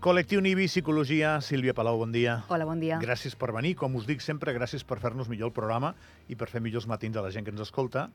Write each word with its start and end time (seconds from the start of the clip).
Col·lectiu 0.00 0.40
Nibi, 0.44 0.66
Psicologia, 0.68 1.40
Sílvia 1.40 1.72
Palau, 1.74 1.96
bon 1.98 2.12
dia. 2.12 2.42
Hola, 2.52 2.66
bon 2.68 2.78
dia. 2.82 2.98
Gràcies 3.02 3.34
per 3.38 3.48
venir, 3.56 3.74
com 3.80 3.94
us 3.98 4.04
dic 4.06 4.20
sempre, 4.22 4.52
gràcies 4.54 4.84
per 4.86 4.98
fer-nos 5.02 5.28
millor 5.32 5.48
el 5.50 5.54
programa 5.56 5.94
i 6.30 6.36
per 6.38 6.48
fer 6.52 6.60
millors 6.62 6.86
matins 6.86 7.16
a 7.16 7.24
la 7.24 7.32
gent 7.34 7.46
que 7.46 7.54
ens 7.54 7.62
escolta. 7.64 8.06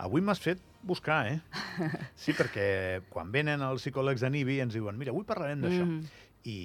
Avui 0.00 0.22
m'has 0.22 0.40
fet 0.40 0.60
buscar, 0.86 1.24
eh? 1.32 1.40
Sí, 2.22 2.32
perquè 2.36 3.02
quan 3.10 3.32
venen 3.34 3.64
els 3.66 3.82
psicòlegs 3.84 4.22
de 4.24 4.30
Nibi 4.32 4.60
ens 4.64 4.76
diuen 4.76 4.96
mira, 5.00 5.12
avui 5.12 5.26
parlarem 5.28 5.64
d'això. 5.66 5.84
Mhm. 5.88 6.06
I, 6.46 6.56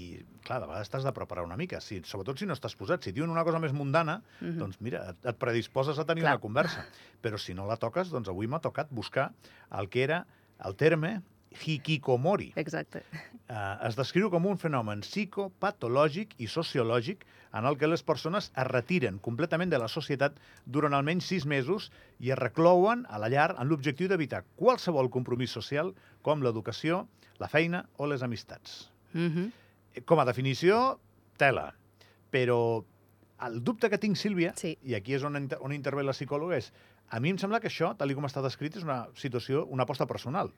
clar, 0.46 0.60
de 0.62 0.68
vegades 0.70 0.92
t'has 0.94 1.08
de 1.08 1.12
preparar 1.16 1.42
una 1.48 1.58
mica, 1.58 1.80
si, 1.82 1.98
sobretot 2.06 2.38
si 2.38 2.46
no 2.46 2.54
estàs 2.54 2.76
posat. 2.78 3.02
Si 3.02 3.16
diuen 3.16 3.32
una 3.34 3.42
cosa 3.44 3.58
més 3.60 3.74
mundana, 3.74 4.20
Mhm. 4.42 4.60
doncs 4.62 4.78
mira, 4.80 5.08
et, 5.10 5.26
et 5.26 5.40
predisposes 5.42 5.98
a 5.98 6.06
tenir 6.06 6.22
Clar. 6.22 6.36
una 6.38 6.44
conversa. 6.44 6.86
Però 7.24 7.40
si 7.42 7.56
no 7.58 7.66
la 7.66 7.80
toques, 7.82 8.12
doncs 8.14 8.30
avui 8.30 8.46
m'ha 8.48 8.60
tocat 8.62 8.92
buscar 8.94 9.32
el 9.80 9.90
que 9.90 10.04
era 10.04 10.28
el 10.64 10.76
terme 10.78 11.24
hikikomori. 11.52 12.52
Exacte. 12.56 13.04
Eh, 13.52 13.88
es 13.88 13.98
descriu 14.00 14.30
com 14.32 14.46
un 14.48 14.58
fenomen 14.58 15.02
psicopatològic 15.04 16.38
i 16.40 16.48
sociològic 16.48 17.26
en 17.58 17.68
el 17.68 17.76
que 17.78 17.90
les 17.90 18.04
persones 18.04 18.52
es 18.56 18.68
retiren 18.70 19.20
completament 19.20 19.72
de 19.72 19.80
la 19.82 19.90
societat 19.92 20.38
durant 20.66 20.96
almenys 20.96 21.28
sis 21.28 21.46
mesos 21.46 21.90
i 22.20 22.32
es 22.32 22.40
reclouen 22.40 23.04
a 23.10 23.20
la 23.20 23.28
llar 23.30 23.50
en 23.58 23.68
l'objectiu 23.68 24.08
d'evitar 24.08 24.46
qualsevol 24.56 25.12
compromís 25.12 25.52
social 25.52 25.92
com 26.22 26.42
l'educació, 26.42 27.08
la 27.40 27.50
feina 27.52 27.86
o 27.98 28.08
les 28.08 28.24
amistats. 28.24 28.90
Mhm. 29.14 29.52
Eh, 29.96 30.02
Com 30.06 30.20
a 30.20 30.26
definició, 30.26 31.00
tela. 31.38 31.74
Però 32.32 32.86
el 33.48 33.64
dubte 33.64 33.90
que 33.90 33.98
tinc, 33.98 34.16
Sílvia, 34.18 34.54
Sí. 34.56 34.78
i 34.84 34.94
aquí 34.96 35.14
és 35.16 35.24
on, 35.24 35.36
inter- 35.36 35.60
on 35.62 35.74
intervé 35.74 36.04
la 36.04 36.14
psicòloga, 36.14 36.58
és 36.58 36.72
a 37.10 37.20
mi 37.20 37.30
em 37.30 37.38
sembla 37.38 37.60
que 37.60 37.68
això, 37.68 37.96
tal 37.98 38.14
com 38.16 38.26
està 38.26 38.42
descrit, 38.42 38.76
és 38.78 38.84
una 38.84 39.08
situació, 39.16 39.66
una 39.66 39.84
aposta 39.84 40.06
personal, 40.08 40.52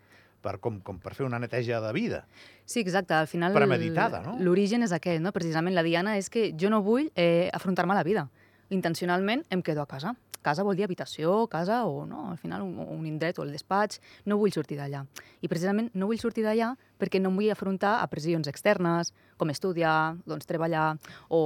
per, 0.44 0.59
com, 0.59 0.81
com 0.81 0.99
per 0.99 1.13
fer 1.16 1.25
una 1.25 1.39
neteja 1.39 1.80
de 1.81 1.94
vida. 1.94 2.25
Sí, 2.66 2.81
exacte. 2.81 3.13
Al 3.13 3.27
final... 3.27 3.53
Premeditada, 3.53 4.22
no? 4.22 4.35
L'origen 4.39 4.83
és 4.83 4.91
aquest, 4.91 5.22
no? 5.23 5.31
Precisament 5.31 5.73
la 5.75 5.83
diana 5.83 6.17
és 6.17 6.30
que 6.30 6.52
jo 6.59 6.69
no 6.69 6.81
vull 6.83 7.09
eh, 7.16 7.49
afrontar-me 7.53 7.95
la 7.95 8.03
vida. 8.03 8.27
Intencionalment 8.69 9.45
em 9.50 9.61
quedo 9.61 9.81
a 9.81 9.88
casa. 9.88 10.16
Casa 10.44 10.66
vol 10.67 10.75
dir 10.75 10.86
habitació, 10.86 11.45
casa 11.47 11.83
o 11.88 12.03
no, 12.05 12.27
al 12.33 12.38
final 12.38 12.66
un, 12.66 12.75
un 12.83 13.05
indret 13.08 13.39
o 13.39 13.45
el 13.47 13.53
despatx. 13.55 14.02
No 14.30 14.38
vull 14.41 14.53
sortir 14.53 14.77
d'allà. 14.80 15.05
I 15.41 15.50
precisament 15.52 15.89
no 15.95 16.09
vull 16.09 16.19
sortir 16.22 16.44
d'allà 16.45 16.73
perquè 17.00 17.22
no 17.22 17.31
em 17.31 17.39
vull 17.39 17.50
afrontar 17.53 17.95
a 18.02 18.09
pressions 18.11 18.50
externes, 18.52 19.13
com 19.39 19.50
estudiar, 19.50 20.17
doncs 20.27 20.47
treballar 20.50 20.94
o 21.30 21.41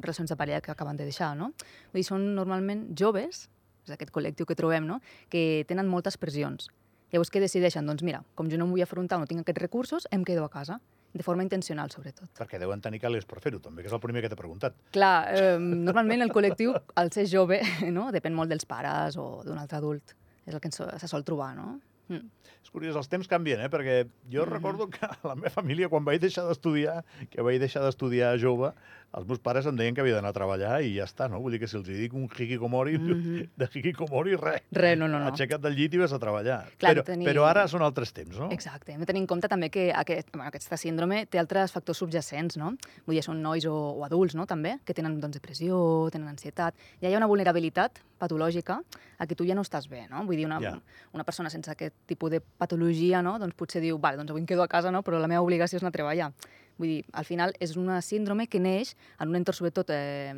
relacions 0.00 0.32
de 0.32 0.40
parella 0.40 0.64
que 0.64 0.72
acaben 0.72 0.96
de 0.96 1.06
deixar, 1.08 1.34
no? 1.36 1.52
Vull 1.92 2.02
dir, 2.02 2.08
són 2.08 2.32
normalment 2.34 2.88
joves, 2.98 3.46
és 3.88 3.94
aquest 3.94 4.12
col·lectiu 4.12 4.48
que 4.48 4.56
trobem, 4.58 4.86
no? 4.88 5.00
que 5.32 5.64
tenen 5.68 5.88
moltes 5.88 6.18
pressions. 6.20 6.68
Llavors, 7.12 7.30
què 7.32 7.40
decideixen? 7.40 7.86
Doncs 7.88 8.04
mira, 8.04 8.20
com 8.36 8.50
jo 8.52 8.58
no 8.60 8.66
em 8.68 8.74
vull 8.74 8.84
afrontar 8.84 9.16
no 9.20 9.28
tinc 9.28 9.40
aquests 9.40 9.62
recursos, 9.62 10.08
em 10.12 10.24
quedo 10.28 10.44
a 10.44 10.52
casa, 10.52 10.76
de 11.14 11.22
forma 11.22 11.42
intencional, 11.42 11.90
sobretot. 11.90 12.28
Perquè 12.38 12.58
deuen 12.60 12.80
tenir 12.84 13.00
calés 13.00 13.24
per 13.24 13.40
fer-ho, 13.40 13.58
també, 13.60 13.82
que 13.82 13.88
és 13.88 13.94
el 13.96 14.00
primer 14.00 14.22
que 14.22 14.28
t'he 14.28 14.36
preguntat. 14.36 14.74
Clar, 14.92 15.34
eh, 15.34 15.58
normalment 15.58 16.22
el 16.22 16.30
col·lectiu, 16.30 16.74
al 16.96 17.10
ser 17.12 17.26
jove, 17.26 17.60
no? 17.96 18.10
depèn 18.12 18.34
molt 18.36 18.50
dels 18.52 18.64
pares 18.68 19.16
o 19.16 19.42
d'un 19.44 19.58
altre 19.58 19.78
adult. 19.78 20.14
És 20.46 20.54
el 20.54 20.60
que 20.60 20.70
se 20.72 21.08
sol 21.08 21.24
trobar, 21.24 21.54
no? 21.56 21.78
Mm. 22.08 22.24
És 22.64 22.70
curiós, 22.72 22.96
els 22.96 23.08
temps 23.08 23.26
canvien, 23.28 23.60
eh? 23.60 23.68
Perquè 23.68 24.06
jo 24.32 24.44
Mhm. 24.46 24.52
recordo 24.52 24.86
que 24.88 25.06
la 25.24 25.34
meva 25.34 25.50
família, 25.50 25.88
quan 25.88 26.04
vaig 26.04 26.20
deixar 26.20 26.46
d'estudiar, 26.48 27.02
que 27.30 27.42
vaig 27.42 27.58
deixar 27.60 27.82
d'estudiar 27.84 28.38
jove, 28.40 28.72
els 29.16 29.26
meus 29.26 29.38
pares 29.40 29.64
em 29.66 29.74
deien 29.74 29.94
que 29.96 30.02
havia 30.02 30.14
d'anar 30.18 30.30
a 30.30 30.36
treballar 30.36 30.82
i 30.84 30.90
ja 30.94 31.04
està, 31.08 31.28
no? 31.30 31.40
Vull 31.40 31.52
dir 31.56 31.60
que 31.62 31.66
si 31.66 31.76
els 31.78 31.86
dic 31.88 32.12
un 32.14 32.26
hikikomori, 32.28 32.98
Mhm. 32.98 33.48
de 33.56 33.68
hikikomori, 33.72 34.36
res. 34.36 34.62
Res, 34.70 34.98
no, 34.98 35.08
no, 35.08 35.18
no. 35.18 35.30
Aixeca't 35.32 35.60
del 35.62 35.74
llit 35.74 35.94
i 35.94 35.98
vas 35.98 36.12
a 36.12 36.18
treballar. 36.18 36.66
Clar, 36.78 36.94
però, 36.94 37.04
tenir- 37.04 37.26
però 37.26 37.46
ara 37.48 37.66
són 37.68 37.82
altres 37.82 38.12
temps, 38.12 38.36
no? 38.38 38.50
Exacte. 38.52 38.92
Hem 38.92 39.00
de 39.00 39.06
tenir 39.06 39.20
en 39.22 39.26
compte 39.26 39.48
també 39.48 39.70
que 39.70 39.90
aquest, 39.92 40.28
bueno, 40.32 40.48
aquesta 40.48 40.76
síndrome 40.76 41.24
té 41.26 41.38
altres 41.38 41.72
factors 41.72 41.98
subjacents, 41.98 42.56
no? 42.58 42.74
Vull 43.06 43.16
dir, 43.16 43.22
són 43.24 43.40
nois 43.42 43.64
o, 43.64 43.72
o 43.72 44.04
adults, 44.04 44.34
no?, 44.34 44.44
també, 44.46 44.78
que 44.84 44.92
tenen 44.94 45.18
doncs, 45.20 45.34
depressió, 45.40 46.08
tenen 46.12 46.28
ansietat. 46.28 46.74
Ja 47.00 47.08
hi 47.08 47.14
ha 47.14 47.18
una 47.18 47.26
vulnerabilitat 47.26 48.02
patològica 48.18 48.82
a 49.18 49.26
què 49.26 49.34
tu 49.34 49.46
ja 49.46 49.54
no 49.54 49.62
estàs 49.62 49.88
bé, 49.88 50.06
no? 50.10 50.24
Vull 50.26 50.36
dir, 50.36 50.44
una, 50.46 50.60
Ja. 50.60 50.78
una 51.14 51.24
persona 51.24 51.48
sense 51.50 51.70
aquest 51.70 51.94
tipus 52.06 52.30
de 52.30 52.40
patologia, 52.40 53.22
no?, 53.22 53.38
doncs 53.38 53.54
potser 53.54 53.80
diu, 53.80 53.96
vale, 53.98 54.18
doncs 54.18 54.30
avui 54.30 54.42
em 54.42 54.46
quedo 54.46 54.62
a 54.62 54.68
casa, 54.68 54.90
no?, 54.92 55.02
però 55.02 55.18
la 55.18 55.28
meva 55.28 55.40
obligació 55.42 55.76
és 55.78 55.82
anar 55.82 55.88
a 55.94 55.96
treballar. 55.96 56.32
Vull 56.78 56.86
dir, 56.88 57.04
al 57.12 57.24
final 57.26 57.52
és 57.58 57.72
una 57.76 58.00
síndrome 58.00 58.46
que 58.46 58.60
neix 58.62 58.92
en 59.18 59.28
un 59.32 59.36
entorn 59.40 59.56
sobretot 59.58 59.90
eh, 59.90 60.30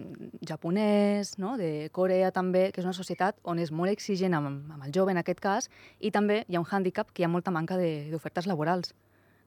japonès, 0.48 1.34
no? 1.38 1.56
de 1.60 1.90
Corea 1.92 2.30
també, 2.32 2.70
que 2.72 2.80
és 2.80 2.86
una 2.88 2.96
societat 2.96 3.36
on 3.44 3.58
és 3.60 3.70
molt 3.72 3.92
exigent 3.92 4.34
amb, 4.34 4.70
amb 4.72 4.84
el 4.86 4.92
jove 4.94 5.12
en 5.12 5.20
aquest 5.20 5.40
cas, 5.40 5.68
i 6.00 6.10
també 6.10 6.44
hi 6.48 6.56
ha 6.56 6.62
un 6.62 6.66
hàndicap 6.66 7.12
que 7.12 7.22
hi 7.22 7.26
ha 7.26 7.32
molta 7.32 7.50
manca 7.52 7.76
de- 7.76 8.08
d'ofertes 8.10 8.46
laborals. 8.48 8.94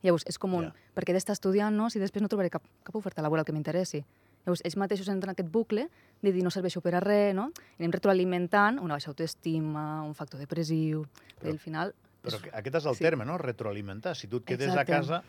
Llavors, 0.03 0.25
és 0.27 0.37
com 0.37 0.53
un, 0.53 0.65
Ja. 0.65 0.73
per 0.93 1.03
què 1.05 1.11
he 1.11 1.13
d'estar 1.13 1.33
estudiant 1.33 1.75
no? 1.75 1.89
si 1.89 1.97
després 1.99 2.21
no 2.21 2.27
trobaré 2.27 2.49
cap, 2.49 2.63
cap 2.83 2.95
oferta 2.95 3.21
laboral 3.21 3.45
que 3.45 3.53
m'interessi? 3.53 4.03
Llavors, 4.45 4.61
ells 4.65 4.75
mateixos 4.75 5.07
entren 5.07 5.29
en 5.31 5.35
aquest 5.37 5.49
bucle 5.49 5.87
de 6.21 6.31
dir 6.33 6.43
no 6.43 6.51
serveixo 6.51 6.81
per 6.81 6.95
a 6.95 6.99
res, 6.99 7.33
no? 7.33 7.51
I 7.79 7.83
anem 7.83 7.93
retroalimentant 7.95 8.79
una 8.83 8.95
baixa 8.95 9.09
autoestima, 9.11 10.03
un 10.03 10.13
factor 10.13 10.39
depressiu, 10.39 11.05
però, 11.39 11.51
al 11.51 11.59
final... 11.59 11.93
Però 12.21 12.35
és- 12.35 12.41
que- 12.43 12.51
aquest 12.53 12.75
és 12.75 12.85
el 12.85 12.95
sí. 12.95 13.03
terme, 13.03 13.23
no? 13.25 13.37
Retroalimentar. 13.37 14.15
Si 14.15 14.27
tu 14.27 14.37
et 14.37 14.43
quedes 14.45 14.67
Exacte. 14.67 14.91
a 14.93 14.99
casa, 14.99 15.23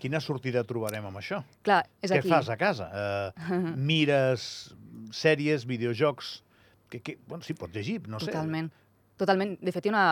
quina 0.00 0.20
sortida 0.24 0.64
trobarem 0.66 1.04
amb 1.06 1.20
això? 1.20 1.42
Clar, 1.66 1.82
és 2.02 2.10
Què 2.10 2.18
aquí. 2.22 2.28
fas 2.32 2.48
a 2.50 2.56
casa? 2.60 2.88
Uh, 2.90 3.74
mires 3.90 4.74
sèries, 5.14 5.66
videojocs... 5.68 6.40
Que, 6.90 6.98
que, 7.06 7.18
bueno, 7.28 7.44
sí, 7.46 7.54
pots 7.54 7.70
llegir, 7.76 8.00
no 8.10 8.18
sé. 8.18 8.32
Totalment. 8.32 8.72
Totalment. 9.20 9.52
De 9.62 9.70
fet, 9.70 9.84
hi 9.86 9.90
ha 9.92 9.94
una 9.94 10.06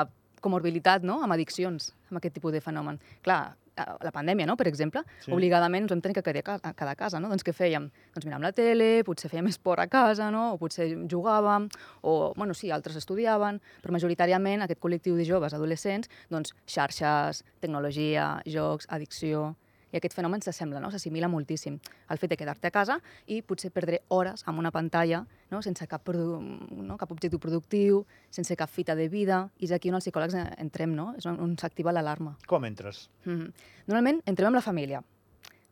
comorbilitat 0.44 1.03
no? 1.03 1.16
amb 1.26 1.34
addiccions, 1.34 1.88
amb 2.12 2.21
aquest 2.21 2.37
tipus 2.38 2.53
de 2.54 2.60
fenomen. 2.62 3.00
Clar, 3.26 3.56
la 3.78 4.10
pandèmia, 4.15 4.47
no? 4.47 4.54
per 4.59 4.66
exemple, 4.71 5.03
Sí. 5.25 5.32
obligadament 5.34 5.84
ens 5.84 5.91
vam 5.93 6.00
tenir 6.03 6.15
que 6.19 6.22
quedar 6.22 6.41
a 6.41 6.47
ca- 6.47 6.70
a 6.70 6.72
quedar 6.75 6.93
a 6.94 6.99
casa. 6.99 7.19
No? 7.19 7.28
Doncs 7.31 7.43
què 7.47 7.53
fèiem? 7.55 7.88
Doncs 8.15 8.26
miràvem 8.26 8.47
la 8.47 8.53
tele, 8.55 8.88
potser 9.06 9.31
fèiem 9.31 9.47
esport 9.50 9.82
a 9.82 9.88
casa, 9.91 10.31
no? 10.34 10.53
o 10.55 10.59
potser 10.59 10.87
jugàvem, 11.10 11.66
o, 12.03 12.32
bueno, 12.37 12.55
sí, 12.55 12.70
altres 12.75 12.94
estudiaven, 13.03 13.59
però 13.82 13.94
majoritàriament 13.94 14.62
aquest 14.66 14.78
col·lectiu 14.82 15.19
de 15.19 15.26
joves, 15.26 15.55
adolescents, 15.55 16.06
doncs 16.31 16.55
xarxes, 16.66 17.43
tecnologia, 17.59 18.37
jocs, 18.47 18.87
addicció... 18.91 19.56
I 19.93 19.99
aquest 19.99 20.15
fenomen 20.16 20.43
s'assembla, 20.44 20.81
no? 20.81 20.91
s'assimila 20.93 21.28
moltíssim. 21.32 21.78
El 22.12 22.21
fet 22.21 22.32
de 22.32 22.37
quedar-te 22.37 22.69
a 22.69 22.75
casa 22.75 22.99
i 23.26 23.41
potser 23.43 23.71
perdre 23.72 24.03
hores 24.09 24.44
amb 24.47 24.60
una 24.60 24.72
pantalla 24.75 25.25
no? 25.50 25.62
sense 25.65 25.87
cap, 25.88 26.09
no? 26.12 26.97
cap 27.00 27.12
objectiu 27.15 27.41
productiu, 27.41 28.04
sense 28.31 28.56
cap 28.56 28.71
fita 28.71 28.97
de 28.99 29.09
vida, 29.09 29.47
i 29.59 29.69
és 29.69 29.72
aquí 29.72 29.93
on 29.93 29.99
els 29.99 30.04
psicòlegs 30.04 30.37
eh, 30.37 30.47
entrem, 30.60 30.94
no? 30.97 31.12
és 31.16 31.26
on, 31.26 31.41
on 31.41 31.56
s'activa 31.60 31.94
l'alarma. 31.94 32.37
Com 32.47 32.65
entres? 32.65 33.09
Mm 33.25 33.38
-hmm. 33.38 33.53
Normalment 33.87 34.22
entrem 34.26 34.49
amb 34.49 34.56
la 34.56 34.62
família. 34.62 35.03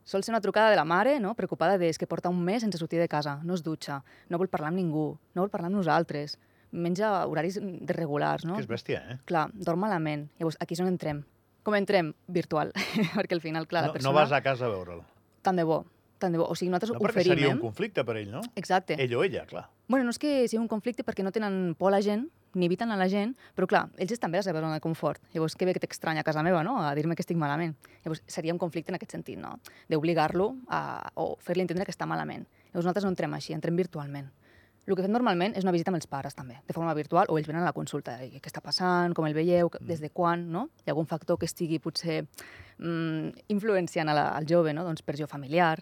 Sol 0.04 0.22
ser 0.22 0.32
una 0.32 0.40
trucada 0.40 0.70
de 0.70 0.76
la 0.76 0.84
mare, 0.84 1.20
no? 1.20 1.34
preocupada 1.34 1.78
de 1.78 1.88
és 1.88 1.98
que 1.98 2.06
porta 2.06 2.28
un 2.28 2.42
mes 2.42 2.62
sense 2.62 2.78
sortir 2.78 3.00
de 3.00 3.08
casa, 3.08 3.40
no 3.42 3.54
es 3.54 3.62
dutxa, 3.62 4.04
no 4.28 4.38
vol 4.38 4.48
parlar 4.48 4.68
amb 4.68 4.76
ningú, 4.76 5.18
no 5.34 5.42
vol 5.42 5.50
parlar 5.50 5.66
amb 5.66 5.76
nosaltres, 5.76 6.38
menja 6.70 7.26
horaris 7.26 7.58
desregulars, 7.60 8.44
no? 8.44 8.54
Que 8.54 8.62
és 8.62 8.68
bèstia, 8.68 9.02
eh? 9.10 9.18
Clar, 9.24 9.50
dorm 9.54 9.80
malament. 9.80 10.28
Llavors, 10.38 10.56
aquí 10.60 10.74
és 10.74 10.80
on 10.80 10.86
entrem. 10.86 11.24
Com 11.66 11.74
entrem? 11.74 12.12
Virtual. 12.30 12.70
Perquè 13.18 13.34
al 13.34 13.42
final, 13.42 13.66
clar, 13.66 13.82
no, 13.82 13.90
la 13.90 13.98
persona... 13.98 14.12
no 14.12 14.14
vas 14.14 14.30
a 14.30 14.38
casa 14.44 14.68
a 14.68 14.70
veure'l. 14.70 15.00
Tant 15.42 15.58
de 15.58 15.64
bo, 15.66 15.80
tant 16.22 16.30
de 16.30 16.38
bo. 16.38 16.46
O 16.46 16.54
sigui, 16.54 16.70
nosaltres 16.70 16.94
No, 16.94 17.00
oferim, 17.02 17.32
seria 17.34 17.50
un 17.50 17.58
conflicte 17.58 18.04
per 18.06 18.14
ell, 18.20 18.30
no? 18.30 18.42
Exacte. 18.54 18.94
Ell 19.02 19.16
o 19.18 19.24
ella, 19.26 19.42
clar. 19.50 19.64
Bueno, 19.90 20.06
no 20.06 20.14
és 20.14 20.22
que 20.22 20.44
sigui 20.46 20.62
un 20.62 20.70
conflicte 20.70 21.02
perquè 21.02 21.26
no 21.26 21.34
tenen 21.34 21.74
por 21.74 21.90
a 21.90 21.96
la 21.96 22.00
gent, 22.06 22.28
ni 22.54 22.70
eviten 22.70 22.94
a 22.94 23.00
la 23.00 23.08
gent, 23.10 23.34
però 23.58 23.66
clar, 23.66 23.82
ells 23.98 24.14
estan 24.14 24.30
bé 24.30 24.38
a 24.38 24.44
la 24.44 24.46
seva 24.46 24.62
zona 24.62 24.78
de 24.78 24.84
confort. 24.84 25.20
Llavors, 25.34 25.58
que 25.58 25.66
bé 25.66 25.74
que 25.74 25.82
t'estranya 25.82 26.22
a 26.22 26.28
casa 26.28 26.46
meva, 26.46 26.62
no?, 26.62 26.78
a 26.86 26.94
dir-me 26.94 27.18
que 27.18 27.26
estic 27.26 27.38
malament. 27.38 27.74
Llavors, 28.04 28.22
seria 28.30 28.54
un 28.54 28.62
conflicte 28.62 28.94
en 28.94 29.00
aquest 29.00 29.18
sentit, 29.18 29.42
no?, 29.42 29.56
d'obligar-lo 29.90 30.52
a, 30.70 31.10
o 31.18 31.34
fer-li 31.42 31.66
entendre 31.66 31.84
que 31.84 31.94
està 31.94 32.06
malament. 32.06 32.46
Llavors, 32.70 32.86
nosaltres 32.86 33.10
no 33.10 33.12
entrem 33.12 33.34
així, 33.34 33.58
entrem 33.58 33.74
virtualment. 33.74 34.30
El 34.86 34.94
que 34.94 35.02
fem 35.02 35.10
normalment 35.10 35.56
és 35.58 35.64
una 35.66 35.72
visita 35.74 35.90
amb 35.90 35.98
els 35.98 36.06
pares, 36.06 36.34
també, 36.38 36.60
de 36.66 36.74
forma 36.74 36.92
virtual, 36.94 37.26
o 37.28 37.38
ells 37.38 37.48
venen 37.48 37.64
a 37.64 37.66
la 37.66 37.74
consulta, 37.74 38.20
i 38.22 38.38
què 38.38 38.46
està 38.46 38.62
passant, 38.62 39.14
com 39.18 39.26
el 39.26 39.34
veieu, 39.34 39.70
des 39.80 39.98
de 40.00 40.10
quan, 40.14 40.44
no? 40.52 40.68
Hi 40.84 40.90
ha 40.90 40.94
algun 40.94 41.08
factor 41.10 41.40
que 41.40 41.48
estigui, 41.50 41.80
potser, 41.82 42.20
mm, 42.78 43.48
influenciant 43.50 44.06
la, 44.14 44.28
al 44.36 44.46
jove, 44.46 44.72
no? 44.72 44.84
Doncs 44.86 45.02
pressió 45.02 45.26
familiar, 45.26 45.80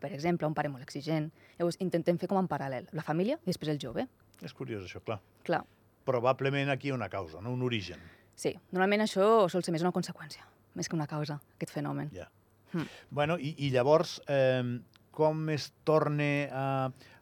per 0.00 0.12
exemple, 0.16 0.48
un 0.48 0.54
pare 0.56 0.70
molt 0.72 0.86
exigent. 0.86 1.28
Llavors, 1.58 1.76
intentem 1.84 2.16
fer 2.16 2.30
com 2.30 2.40
en 2.40 2.48
paral·lel, 2.48 2.88
la 2.96 3.04
família 3.04 3.36
i 3.44 3.52
després 3.52 3.74
el 3.74 3.78
jove. 3.82 4.06
És 4.40 4.56
curiós, 4.56 4.86
això, 4.88 5.04
clar. 5.04 5.20
Clar, 5.44 5.60
Probablement 6.08 6.70
aquí 6.72 6.88
hi 6.88 6.94
ha 6.94 6.96
una 6.96 7.10
causa, 7.12 7.42
no? 7.44 7.52
un 7.52 7.62
origen. 7.62 8.00
sí. 8.34 8.54
Normalment 8.72 9.02
això 9.04 9.50
sol 9.52 9.62
ser 9.62 9.72
més 9.72 9.82
una 9.84 9.92
conseqüència, 9.92 10.46
més 10.74 10.88
que 10.88 10.96
una 10.96 11.06
causa, 11.06 11.36
aquest 11.58 11.74
fenomen. 11.76 12.08
Ja. 12.16 12.30
Mm. 12.72 12.86
Bueno, 13.10 13.36
i, 13.38 13.52
i 13.58 13.68
llavors, 13.70 14.22
eh, 14.26 14.80
com 15.20 15.42
es 15.52 15.68
torna 15.84 16.30
a, 16.50 16.64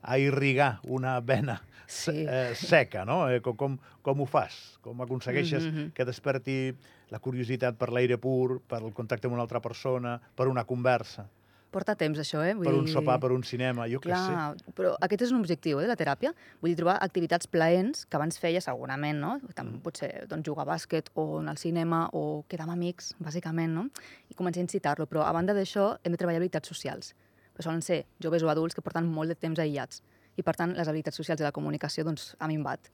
a 0.03 0.19
irrigar 0.23 0.79
una 0.87 1.19
vena 1.21 1.59
Sí. 1.89 2.13
eh, 2.29 2.53
seca, 2.55 3.07
no? 3.09 3.23
Eh, 3.33 3.41
com, 3.41 3.79
com, 4.05 4.21
ho 4.21 4.27
fas? 4.29 4.77
Com 4.85 5.01
aconsegueixes 5.01 5.65
Mhm, 5.65 5.73
mhm. 5.75 5.91
que 5.97 6.05
desperti 6.05 6.75
la 7.09 7.19
curiositat 7.19 7.79
per 7.81 7.89
l'aire 7.91 8.19
pur, 8.21 8.61
per 8.61 8.83
el 8.85 8.93
contacte 8.93 9.27
amb 9.27 9.35
una 9.39 9.43
altra 9.47 9.61
persona, 9.65 10.19
per 10.37 10.49
una 10.53 10.65
conversa? 10.69 11.25
Porta 11.71 11.95
temps, 12.01 12.17
això, 12.21 12.41
eh? 12.49 12.55
Vull 12.57 12.65
per 12.65 12.75
un 12.75 12.87
sopar, 12.89 13.19
per 13.21 13.29
un 13.33 13.43
cinema, 13.45 13.85
jo 13.89 13.99
què 14.01 14.09
sé. 14.09 14.33
Clar, 14.33 14.57
però 14.77 14.95
aquest 15.05 15.23
és 15.27 15.33
un 15.33 15.41
objectiu 15.41 15.81
eh, 15.81 15.83
de 15.85 15.89
la 15.91 15.97
teràpia. 16.01 16.31
Vull 16.63 16.71
dir, 16.73 16.77
trobar 16.81 16.95
activitats 17.05 17.47
plaents 17.47 18.07
que 18.09 18.17
abans 18.17 18.39
feia 18.41 18.61
segurament, 18.65 19.19
no? 19.21 19.35
Tam, 19.55 19.67
Mm. 19.75 19.81
Potser 19.85 20.27
doncs, 20.29 20.47
jugar 20.49 20.65
a 20.65 20.71
bàsquet 20.75 21.09
o 21.15 21.41
anar 21.41 21.53
al 21.57 21.61
cinema 21.61 22.09
o 22.13 22.45
quedar 22.49 22.65
amb 22.65 22.73
amics, 22.73 23.15
bàsicament, 23.21 23.73
no? 23.75 23.89
I 24.31 24.35
començar 24.35 24.61
a 24.61 24.65
incitar-lo. 24.65 25.07
Però 25.07 25.25
a 25.25 25.33
banda 25.33 25.53
d'això 25.53 25.99
hem 26.05 26.13
de 26.13 26.17
treballar 26.19 26.41
habilitats 26.41 26.69
socials. 26.69 27.15
Però 27.59 27.67
solen 27.67 27.83
ser 27.83 28.05
joves 28.23 28.45
o 28.47 28.53
adults 28.53 28.77
que 28.79 28.85
porten 28.87 29.09
molt 29.11 29.33
de 29.33 29.35
temps 29.35 29.59
aïllats. 29.59 29.99
I 30.39 30.45
per 30.47 30.55
tant, 30.55 30.77
les 30.79 30.87
habilitats 30.87 31.19
socials 31.19 31.41
de 31.43 31.47
la 31.49 31.51
comunicació 31.51 32.05
doncs, 32.07 32.37
a 32.39 32.47
minvat. 32.47 32.87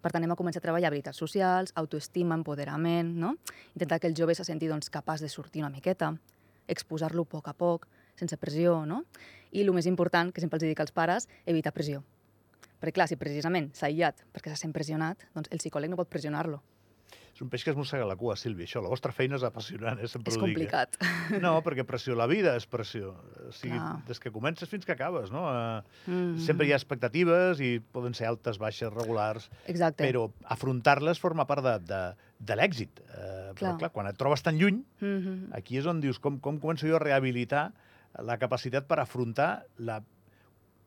Per 0.00 0.08
tant, 0.14 0.24
hem 0.24 0.32
de 0.32 0.38
començar 0.40 0.62
a 0.62 0.64
treballar 0.64 0.88
habilitats 0.88 1.20
socials, 1.20 1.74
autoestima, 1.76 2.38
empoderament, 2.40 3.10
no? 3.20 3.34
Intentar 3.74 3.98
que 4.00 4.08
el 4.08 4.16
jove 4.16 4.32
se 4.38 4.46
senti 4.48 4.70
doncs, 4.72 4.88
capaç 4.88 5.20
de 5.20 5.28
sortir 5.28 5.60
una 5.60 5.68
miqueta, 5.68 6.14
exposar-lo 6.66 7.26
a 7.28 7.30
poc 7.36 7.50
a 7.52 7.52
poc, 7.52 7.84
sense 8.16 8.40
pressió, 8.40 8.86
no? 8.88 9.02
I 9.52 9.66
el 9.66 9.72
més 9.76 9.84
important, 9.84 10.32
que 10.32 10.40
sempre 10.40 10.56
els 10.56 10.64
dic 10.64 10.80
als 10.80 10.96
pares, 10.96 11.28
evitar 11.44 11.74
pressió. 11.76 12.00
Perquè, 12.80 12.96
clar, 12.96 13.10
si 13.12 13.20
precisament 13.20 13.68
s'ha 13.76 13.90
aïllat 13.90 14.24
perquè 14.32 14.52
se 14.54 14.62
sent 14.64 14.72
pressionat, 14.72 15.28
doncs 15.36 15.52
el 15.52 15.60
psicòleg 15.60 15.92
no 15.92 16.00
pot 16.00 16.08
pressionar-lo. 16.08 16.62
És 17.36 17.42
un 17.44 17.50
peix 17.52 17.66
que 17.66 17.68
es 17.74 17.76
mossega 17.76 18.06
la 18.08 18.14
cua, 18.16 18.32
Sílvia, 18.40 18.64
això. 18.64 18.80
La 18.80 18.88
vostra 18.88 19.12
feina 19.12 19.36
és 19.36 19.42
apassionant, 19.44 19.98
eh? 20.00 20.08
Sempre 20.08 20.32
És 20.32 20.38
ho 20.38 20.46
dic, 20.46 20.56
eh? 20.56 20.70
complicat. 20.70 20.94
No, 21.44 21.50
perquè 21.60 21.84
pressió, 21.84 22.14
la 22.16 22.24
vida 22.30 22.54
és 22.56 22.64
pressió. 22.64 23.10
O 23.44 23.50
sigui, 23.52 23.76
Clar. 23.76 23.90
des 24.08 24.20
que 24.24 24.32
comences 24.32 24.70
fins 24.72 24.86
que 24.88 24.94
acabes, 24.96 25.28
no? 25.34 25.42
Uh, 25.50 25.82
Mm. 26.06 26.38
Sempre 26.40 26.64
hi 26.66 26.72
ha 26.72 26.78
expectatives 26.78 27.60
i 27.60 27.74
poden 27.92 28.14
ser 28.14 28.28
altes, 28.30 28.56
baixes, 28.62 28.88
regulars, 28.94 29.50
Exacte. 29.66 30.06
però 30.06 30.30
afrontar-les 30.56 31.18
forma 31.20 31.44
part 31.46 31.64
de, 31.66 31.74
de, 31.84 32.00
de 32.38 32.56
l'èxit. 32.56 33.00
Uh, 33.04 33.52
però, 33.52 33.54
Clar. 33.60 33.76
clar, 33.82 33.90
quan 33.92 34.06
et 34.08 34.16
trobes 34.16 34.42
tan 34.42 34.56
lluny, 34.56 34.80
Mm 35.00 35.18
-hmm. 35.20 35.48
aquí 35.58 35.76
és 35.76 35.84
on 35.86 36.00
dius, 36.00 36.18
com, 36.18 36.40
com 36.40 36.58
començo 36.58 36.86
jo 36.88 36.96
a 36.96 36.98
rehabilitar 37.04 37.72
la 38.22 38.38
capacitat 38.38 38.86
per 38.86 38.98
afrontar 39.00 39.66
la 39.76 40.00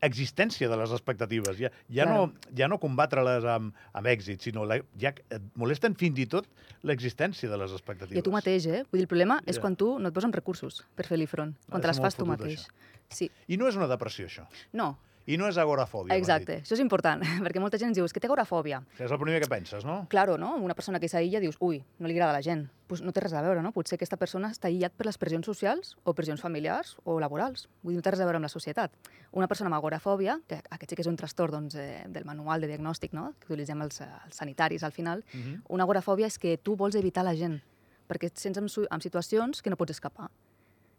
existència 0.02 0.68
de 0.68 0.76
les 0.80 0.90
expectatives. 0.92 1.58
Ja, 1.58 1.70
ja, 1.88 2.04
Claro. 2.06 2.26
no, 2.26 2.54
ja 2.56 2.68
no 2.68 2.78
combatre-les 2.80 3.44
amb, 3.44 3.74
amb 3.92 4.06
èxit, 4.06 4.40
sinó 4.40 4.64
la, 4.64 4.80
ja 4.98 5.12
et 5.30 5.42
molesten 5.54 5.94
fins 5.94 6.18
i 6.18 6.26
tot 6.26 6.46
l'existència 6.82 7.48
de 7.50 7.56
les 7.60 7.72
expectatives. 7.72 8.16
I 8.16 8.20
a 8.20 8.22
tu 8.26 8.32
mateix, 8.32 8.66
eh? 8.66 8.82
Vull 8.90 9.00
dir, 9.00 9.04
el 9.04 9.10
problema 9.12 9.40
és 9.46 9.56
Ja. 9.56 9.60
quan 9.62 9.76
tu 9.76 9.98
no 9.98 10.08
et 10.08 10.14
poses 10.14 10.30
recursos 10.32 10.84
per 10.96 11.06
fer-li 11.06 11.26
front, 11.26 11.54
quan 11.68 11.82
te 11.82 11.88
és 11.88 11.96
les 11.96 12.00
fas 12.02 12.16
tu 12.16 12.24
mateix. 12.26 12.60
això. 12.66 12.70
Sí, 13.10 13.30
I 13.48 13.56
no 13.56 13.66
és 13.68 13.76
una 13.76 13.88
depressió, 13.88 14.26
això. 14.26 14.46
no, 14.72 14.96
I 15.26 15.36
no 15.36 15.46
és 15.48 15.56
agorafòbia. 15.58 16.16
exacte. 16.16 16.60
Això 16.62 16.74
és 16.74 16.80
important, 16.80 17.20
perquè 17.44 17.60
molta 17.60 17.78
gent 17.78 17.90
ens 17.90 17.96
diu, 17.96 18.04
és 18.04 18.12
que 18.12 18.20
té 18.20 18.26
agorafòbia. 18.26 18.82
Que 18.96 19.04
és 19.04 19.10
el 19.12 19.18
primer 19.18 19.40
que 19.42 19.48
penses, 19.48 19.84
no? 19.84 20.06
Claro, 20.08 20.36
no? 20.38 20.56
Una 20.56 20.74
persona 20.74 20.98
que 20.98 21.08
s'aïlla 21.08 21.40
dius, 21.40 21.56
ui, 21.60 21.84
no 21.98 22.08
li 22.08 22.14
agrada 22.14 22.32
la 22.32 22.42
gent. 22.42 22.68
Pues 22.88 23.02
no 23.02 23.12
té 23.12 23.20
res 23.20 23.32
a 23.32 23.42
veure, 23.42 23.62
no? 23.62 23.70
Potser 23.70 23.94
aquesta 23.96 24.16
persona 24.16 24.50
està 24.50 24.66
aïllat 24.66 24.92
per 24.98 25.06
les 25.06 25.16
pressions 25.18 25.46
socials 25.46 25.96
o 26.02 26.14
pressions 26.14 26.40
familiars 26.40 26.96
o 27.04 27.20
laborals. 27.20 27.68
Vull 27.84 27.92
dir, 27.94 28.00
no 28.00 28.02
té 28.02 28.10
res 28.10 28.20
a 28.20 28.24
veure 28.24 28.40
amb 28.40 28.48
la 28.48 28.50
societat. 28.50 28.90
Una 29.30 29.46
persona 29.46 29.68
amb 29.70 29.76
agorafòbia, 29.78 30.40
que 30.48 30.58
aquest 30.70 30.90
sí 30.90 30.96
que 30.96 31.02
és 31.02 31.06
un 31.12 31.16
trastorn 31.16 31.52
doncs, 31.52 31.76
eh, 31.76 32.02
del 32.08 32.24
manual 32.24 32.60
de 32.60 32.66
diagnòstic 32.72 33.12
no? 33.14 33.34
que 33.38 33.52
utilitzem 33.52 33.80
els, 33.82 34.00
els 34.00 34.34
sanitaris 34.36 34.82
al 34.82 34.92
final, 34.92 35.22
Uh 35.30 35.38
-huh. 35.38 35.60
una 35.68 35.84
agorafòbia 35.84 36.26
és 36.26 36.38
que 36.38 36.56
tu 36.58 36.74
vols 36.76 36.94
evitar 36.96 37.22
la 37.24 37.34
gent, 37.36 37.60
perquè 38.08 38.26
et 38.26 38.36
sents 38.38 38.58
en, 38.58 38.66
en 38.90 39.00
situacions 39.00 39.62
que 39.62 39.70
no 39.70 39.76
pots 39.76 39.90
escapar. 39.92 40.30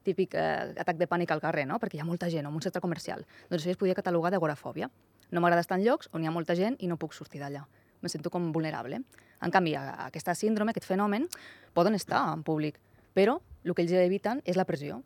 Típic 0.03 0.33
eh, 0.33 0.73
atac 0.81 0.97
de 0.97 1.07
pànic 1.07 1.31
al 1.33 1.41
carrer, 1.43 1.67
no? 1.69 1.77
perquè 1.79 1.99
hi 1.99 2.01
ha 2.01 2.07
molta 2.07 2.29
gent, 2.29 2.47
o 2.47 2.49
en 2.49 2.57
un 2.57 2.63
centre 2.65 2.81
comercial. 2.81 3.25
Doncs 3.49 3.61
això 3.61 3.75
es 3.75 3.79
podria 3.79 3.97
catalogar 3.97 4.31
d'agorafòbia. 4.33 4.89
No 5.31 5.41
m'agrada 5.43 5.61
estar 5.61 5.77
en 5.77 5.85
llocs 5.85 6.09
on 6.11 6.23
hi 6.23 6.27
ha 6.27 6.33
molta 6.33 6.55
gent 6.57 6.77
i 6.79 6.89
no 6.89 6.97
puc 6.97 7.13
sortir 7.13 7.41
d'allà. 7.41 7.63
Me 8.01 8.09
sento 8.09 8.31
com 8.33 8.51
vulnerable. 8.51 9.03
En 9.41 9.53
canvi, 9.53 9.75
aquesta 9.75 10.33
síndrome, 10.35 10.73
aquest 10.73 10.87
fenomen, 10.89 11.27
poden 11.73 11.95
estar 11.97 12.23
en 12.33 12.43
públic, 12.43 12.79
però 13.13 13.39
el 13.63 13.75
que 13.75 13.85
ells 13.85 13.93
eviten 13.97 14.41
és 14.45 14.57
la 14.57 14.65
pressió. 14.65 15.01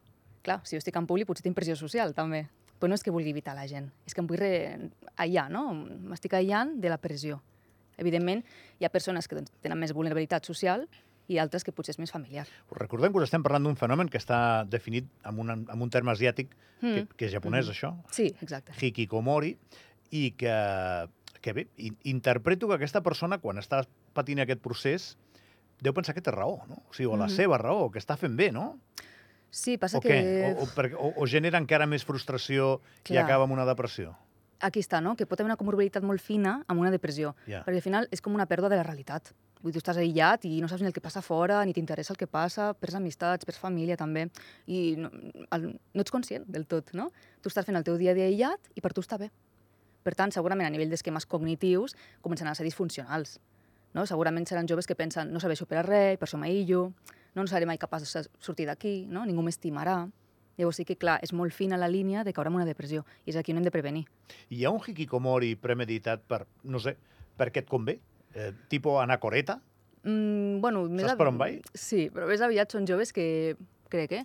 Clar, 0.45 0.61
si 0.63 0.77
jo 0.77 0.83
estic 0.83 0.95
en 0.95 1.07
públic 1.09 1.27
potser 1.27 1.43
tinc 1.43 1.57
pressió 1.57 1.75
social, 1.79 2.13
també. 2.15 2.45
Però 2.79 2.91
no 2.91 2.97
és 2.97 3.03
que 3.03 3.11
vulgui 3.11 3.31
evitar 3.31 3.55
la 3.55 3.67
gent, 3.67 3.87
és 4.05 4.13
que 4.13 4.23
em 4.23 4.27
vull 4.27 4.39
re... 4.39 4.51
aïllar, 5.15 5.47
no? 5.51 5.69
M'estic 5.73 6.35
aïllant 6.35 6.75
de 6.83 6.91
la 6.91 6.99
pressió. 7.01 7.39
Evidentment, 7.97 8.43
hi 8.79 8.85
ha 8.85 8.91
persones 8.91 9.27
que 9.27 9.37
doncs, 9.37 9.53
tenen 9.63 9.79
més 9.79 9.93
vulnerabilitat 9.95 10.47
social 10.47 10.83
i 11.27 11.37
altres 11.41 11.63
que 11.63 11.71
potser 11.71 11.93
és 11.95 11.99
més 11.99 12.11
familiar. 12.11 12.45
Recordem 12.71 13.11
que 13.11 13.17
us 13.17 13.23
estem 13.29 13.43
parlant 13.43 13.63
d'un 13.63 13.75
fenomen 13.75 14.09
que 14.09 14.17
està 14.19 14.65
definit 14.69 15.05
amb 15.23 15.39
un, 15.39 15.49
amb 15.51 15.81
un 15.81 15.89
terme 15.89 16.11
asiàtic, 16.11 16.49
que, 16.79 17.01
Mm. 17.03 17.07
que 17.17 17.25
és 17.25 17.31
japonès, 17.31 17.65
Mm. 17.67 17.71
això, 17.71 17.93
Sí, 18.11 18.35
exacte. 18.41 18.73
hikikomori, 18.85 19.57
i 20.11 20.31
que, 20.31 21.07
que 21.41 21.53
bé, 21.53 21.67
in, 21.77 21.97
interpreto 22.03 22.67
que 22.67 22.75
aquesta 22.75 23.01
persona, 23.01 23.37
quan 23.39 23.57
està 23.57 23.85
patint 24.13 24.39
aquest 24.39 24.61
procés, 24.61 25.17
deu 25.81 25.93
pensar 25.93 26.13
que 26.15 26.21
té 26.21 26.31
raó, 26.31 26.61
no? 26.67 26.83
O 26.89 26.93
sigui, 26.93 27.07
o 27.07 27.17
la 27.17 27.25
Mhm. 27.25 27.35
seva 27.35 27.57
raó, 27.57 27.91
que 27.91 27.99
està 27.99 28.17
fent 28.17 28.35
bé, 28.35 28.51
no? 28.51 28.77
Sí, 29.49 29.77
passa 29.77 29.97
o 29.97 30.01
que... 30.01 30.09
què? 30.09 30.55
O, 30.57 30.63
o, 30.63 30.65
perquè, 30.67 30.95
o, 30.99 31.13
o 31.23 31.27
genera 31.27 31.57
encara 31.57 31.85
més 31.87 32.03
frustració 32.03 32.81
i 33.05 33.13
Clar. 33.13 33.23
acaba 33.25 33.43
amb 33.45 33.53
una 33.53 33.65
depressió? 33.65 34.15
Aquí 34.63 34.79
està, 34.79 35.01
no? 35.03 35.15
Que 35.19 35.25
pot 35.27 35.39
haver 35.39 35.49
una 35.49 35.57
comorbilitat 35.59 36.03
molt 36.03 36.23
fina 36.23 36.61
amb 36.67 36.79
una 36.79 36.91
depressió. 36.93 37.33
Ja. 37.47 37.63
Perquè 37.65 37.81
al 37.81 37.83
final 37.83 38.07
és 38.15 38.21
com 38.23 38.35
una 38.35 38.47
pèrdua 38.47 38.69
de 38.71 38.79
la 38.79 38.85
realitat. 38.87 39.33
Vull 39.61 39.73
dir, 39.73 39.79
tu 39.79 39.83
estàs 39.83 39.97
aïllat 39.99 40.45
i 40.45 40.59
no 40.61 40.69
saps 40.69 40.83
ni 40.83 40.87
el 40.87 40.93
que 40.95 41.01
passa 41.03 41.23
fora, 41.25 41.63
ni 41.65 41.73
t'interessa 41.73 42.13
el 42.13 42.19
que 42.19 42.27
passa, 42.29 42.69
perds 42.77 42.99
amistats, 42.99 43.47
perds 43.47 43.59
família 43.59 43.97
també, 43.97 44.27
i 44.67 44.95
no, 44.99 45.09
el, 45.57 45.71
no 45.73 46.05
ets 46.05 46.13
conscient 46.13 46.45
del 46.47 46.67
tot, 46.69 46.93
no? 46.93 47.09
Tu 47.41 47.51
estàs 47.51 47.65
fent 47.65 47.79
el 47.79 47.87
teu 47.87 47.97
dia 47.97 48.13
a 48.13 48.17
dia 48.17 48.29
aïllat 48.29 48.71
i 48.75 48.83
per 48.85 48.93
tu 48.93 49.03
està 49.03 49.17
bé. 49.19 49.31
Per 50.05 50.13
tant, 50.13 50.31
segurament 50.31 50.69
a 50.69 50.73
nivell 50.73 50.91
d'esquemes 50.93 51.25
cognitius 51.25 51.97
començaran 52.21 52.53
a 52.53 52.59
ser 52.59 52.67
disfuncionals. 52.67 53.39
No? 53.97 54.05
Segurament 54.05 54.45
seran 54.45 54.69
joves 54.69 54.85
que 54.85 54.95
pensen 54.95 55.31
no 55.33 55.39
per 55.39 55.77
a 55.79 55.81
res, 55.87 56.19
per 56.19 56.27
això 56.27 56.37
m'aïllo, 56.37 56.91
no, 57.33 57.41
no 57.41 57.47
seré 57.47 57.65
mai 57.65 57.79
capaç 57.81 58.05
de 58.05 58.23
sortir 58.39 58.67
d'aquí, 58.67 59.07
no? 59.09 59.25
ningú 59.25 59.41
m'estimarà. 59.41 60.03
Llavors 60.57 60.79
sí 60.79 60.85
que, 60.87 60.95
clar, 60.99 61.17
és 61.25 61.33
molt 61.35 61.53
fina 61.53 61.77
la 61.79 61.89
línia 61.91 62.23
de 62.23 62.33
caure 62.33 62.51
en 62.51 62.59
una 62.59 62.67
depressió, 62.67 63.03
i 63.25 63.33
és 63.33 63.39
aquí 63.39 63.51
on 63.51 63.59
hem 63.59 63.67
de 63.67 63.73
prevenir. 63.73 64.05
Hi 64.49 64.63
ha 64.65 64.71
un 64.71 64.79
hikikomori 64.79 65.55
premeditat 65.59 66.23
per, 66.27 66.45
no 66.63 66.79
sé, 66.79 66.95
perquè 67.39 67.65
et 67.65 67.71
convé? 67.71 67.99
Eh, 68.35 68.51
tipo 68.71 68.99
anacoreta? 69.01 69.59
Mm, 70.05 70.61
bueno, 70.61 70.85
més 70.87 71.09
Saps 71.09 71.19
per 71.19 71.27
on 71.31 71.39
vaig? 71.41 71.65
Sí, 71.73 72.07
però 72.13 72.29
més 72.29 72.43
aviat 72.45 72.71
són 72.71 72.87
joves 72.87 73.11
que, 73.15 73.55
crec, 73.91 74.19
eh? 74.21 74.23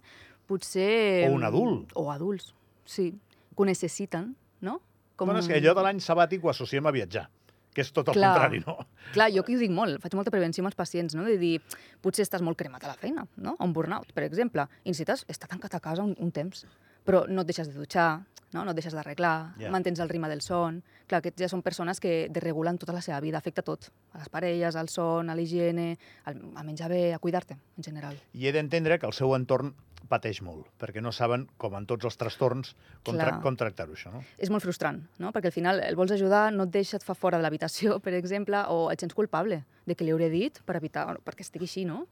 Potser... 0.50 1.26
O 1.30 1.34
un 1.38 1.46
adult. 1.46 1.94
O 1.98 2.10
adults, 2.12 2.52
sí. 2.84 3.10
Que 3.50 3.64
ho 3.64 3.66
necessiten, 3.68 4.34
no? 4.66 4.78
Com... 5.16 5.30
Bueno, 5.30 5.42
és 5.42 5.50
que 5.50 5.58
allò 5.58 5.74
de 5.76 5.84
l'any 5.84 6.00
sabàtic 6.04 6.44
ho 6.44 6.52
associem 6.52 6.86
a 6.86 6.94
viatjar, 6.94 7.26
que 7.74 7.82
és 7.84 7.92
tot 7.94 8.08
el 8.08 8.14
Clar. 8.18 8.32
contrari, 8.34 8.60
no? 8.66 8.76
Clar, 9.14 9.30
jo 9.32 9.44
aquí 9.44 9.54
ho 9.54 9.60
dic 9.60 9.70
molt, 9.70 10.00
faig 10.02 10.14
molta 10.18 10.30
prevenció 10.34 10.62
amb 10.64 10.72
els 10.72 10.78
pacients, 10.78 11.14
no? 11.14 11.24
De 11.24 11.36
dir, 11.38 11.60
potser 12.02 12.24
estàs 12.26 12.42
molt 12.42 12.58
cremat 12.58 12.84
a 12.84 12.88
la 12.92 12.98
feina, 12.98 13.26
no? 13.36 13.56
Un 13.60 13.72
burnout, 13.72 14.12
per 14.12 14.24
exemple. 14.26 14.66
I 14.84 14.90
necessites 14.90 15.24
estar 15.28 15.48
tancat 15.48 15.74
a 15.78 15.80
casa 15.80 16.02
un, 16.02 16.16
un 16.18 16.30
temps, 16.34 16.66
però 17.06 17.24
no 17.28 17.42
et 17.42 17.46
deixes 17.52 17.68
de 17.70 17.74
dutxar, 17.78 18.22
no? 18.52 18.64
no 18.64 18.70
et 18.72 18.76
deixes 18.76 18.92
d'arreglar, 18.92 19.54
Ja. 19.58 19.70
mantens 19.70 20.00
el 20.00 20.08
ritme 20.08 20.28
del 20.28 20.40
son... 20.42 20.82
Clar, 21.10 21.18
aquests 21.24 21.42
ja 21.42 21.48
són 21.50 21.58
persones 21.62 21.98
que 21.98 22.28
desregulen 22.30 22.76
tota 22.78 22.92
la 22.94 23.00
seva 23.02 23.18
vida, 23.18 23.38
afecta 23.38 23.62
tot, 23.66 23.88
a 24.14 24.18
les 24.18 24.28
parelles, 24.30 24.76
al 24.78 24.86
son, 24.88 25.26
a 25.28 25.34
l'higiene, 25.34 25.98
a 26.24 26.62
menjar 26.62 26.86
bé, 26.88 27.12
a 27.14 27.18
cuidar-te, 27.18 27.56
en 27.78 27.82
general. 27.82 28.14
I 28.32 28.46
he 28.46 28.52
d'entendre 28.54 28.96
que 29.02 29.06
el 29.10 29.12
seu 29.12 29.34
entorn 29.34 29.72
pateix 30.10 30.40
molt, 30.42 30.66
perquè 30.80 31.02
no 31.02 31.12
saben, 31.14 31.46
com 31.60 31.76
en 31.78 31.86
tots 31.88 32.08
els 32.08 32.18
trastorns, 32.18 32.74
com, 33.06 33.18
tra 33.18 33.36
com 33.44 33.56
tractar-ho, 33.58 33.94
això, 33.94 34.12
no? 34.14 34.22
és 34.42 34.50
molt 34.52 34.64
frustrant, 34.64 34.98
no? 35.22 35.30
perquè 35.34 35.52
al 35.52 35.54
final 35.54 35.82
el 35.86 35.98
vols 35.98 36.14
ajudar, 36.16 36.48
no 36.54 36.66
et 36.66 36.74
deixa, 36.74 36.98
et 36.98 37.06
fa 37.06 37.14
fora 37.14 37.38
de 37.38 37.46
l'habitació, 37.46 37.98
per 38.04 38.16
exemple, 38.18 38.64
o 38.74 38.90
et 38.92 39.02
sents 39.02 39.16
culpable 39.16 39.62
de 39.86 39.96
que 39.96 40.06
li 40.06 40.14
hauré 40.14 40.30
dit 40.32 40.60
per 40.66 40.76
evitar, 40.80 41.06
perquè 41.26 41.46
estigui 41.46 41.70
així, 41.70 41.86
no? 41.88 42.04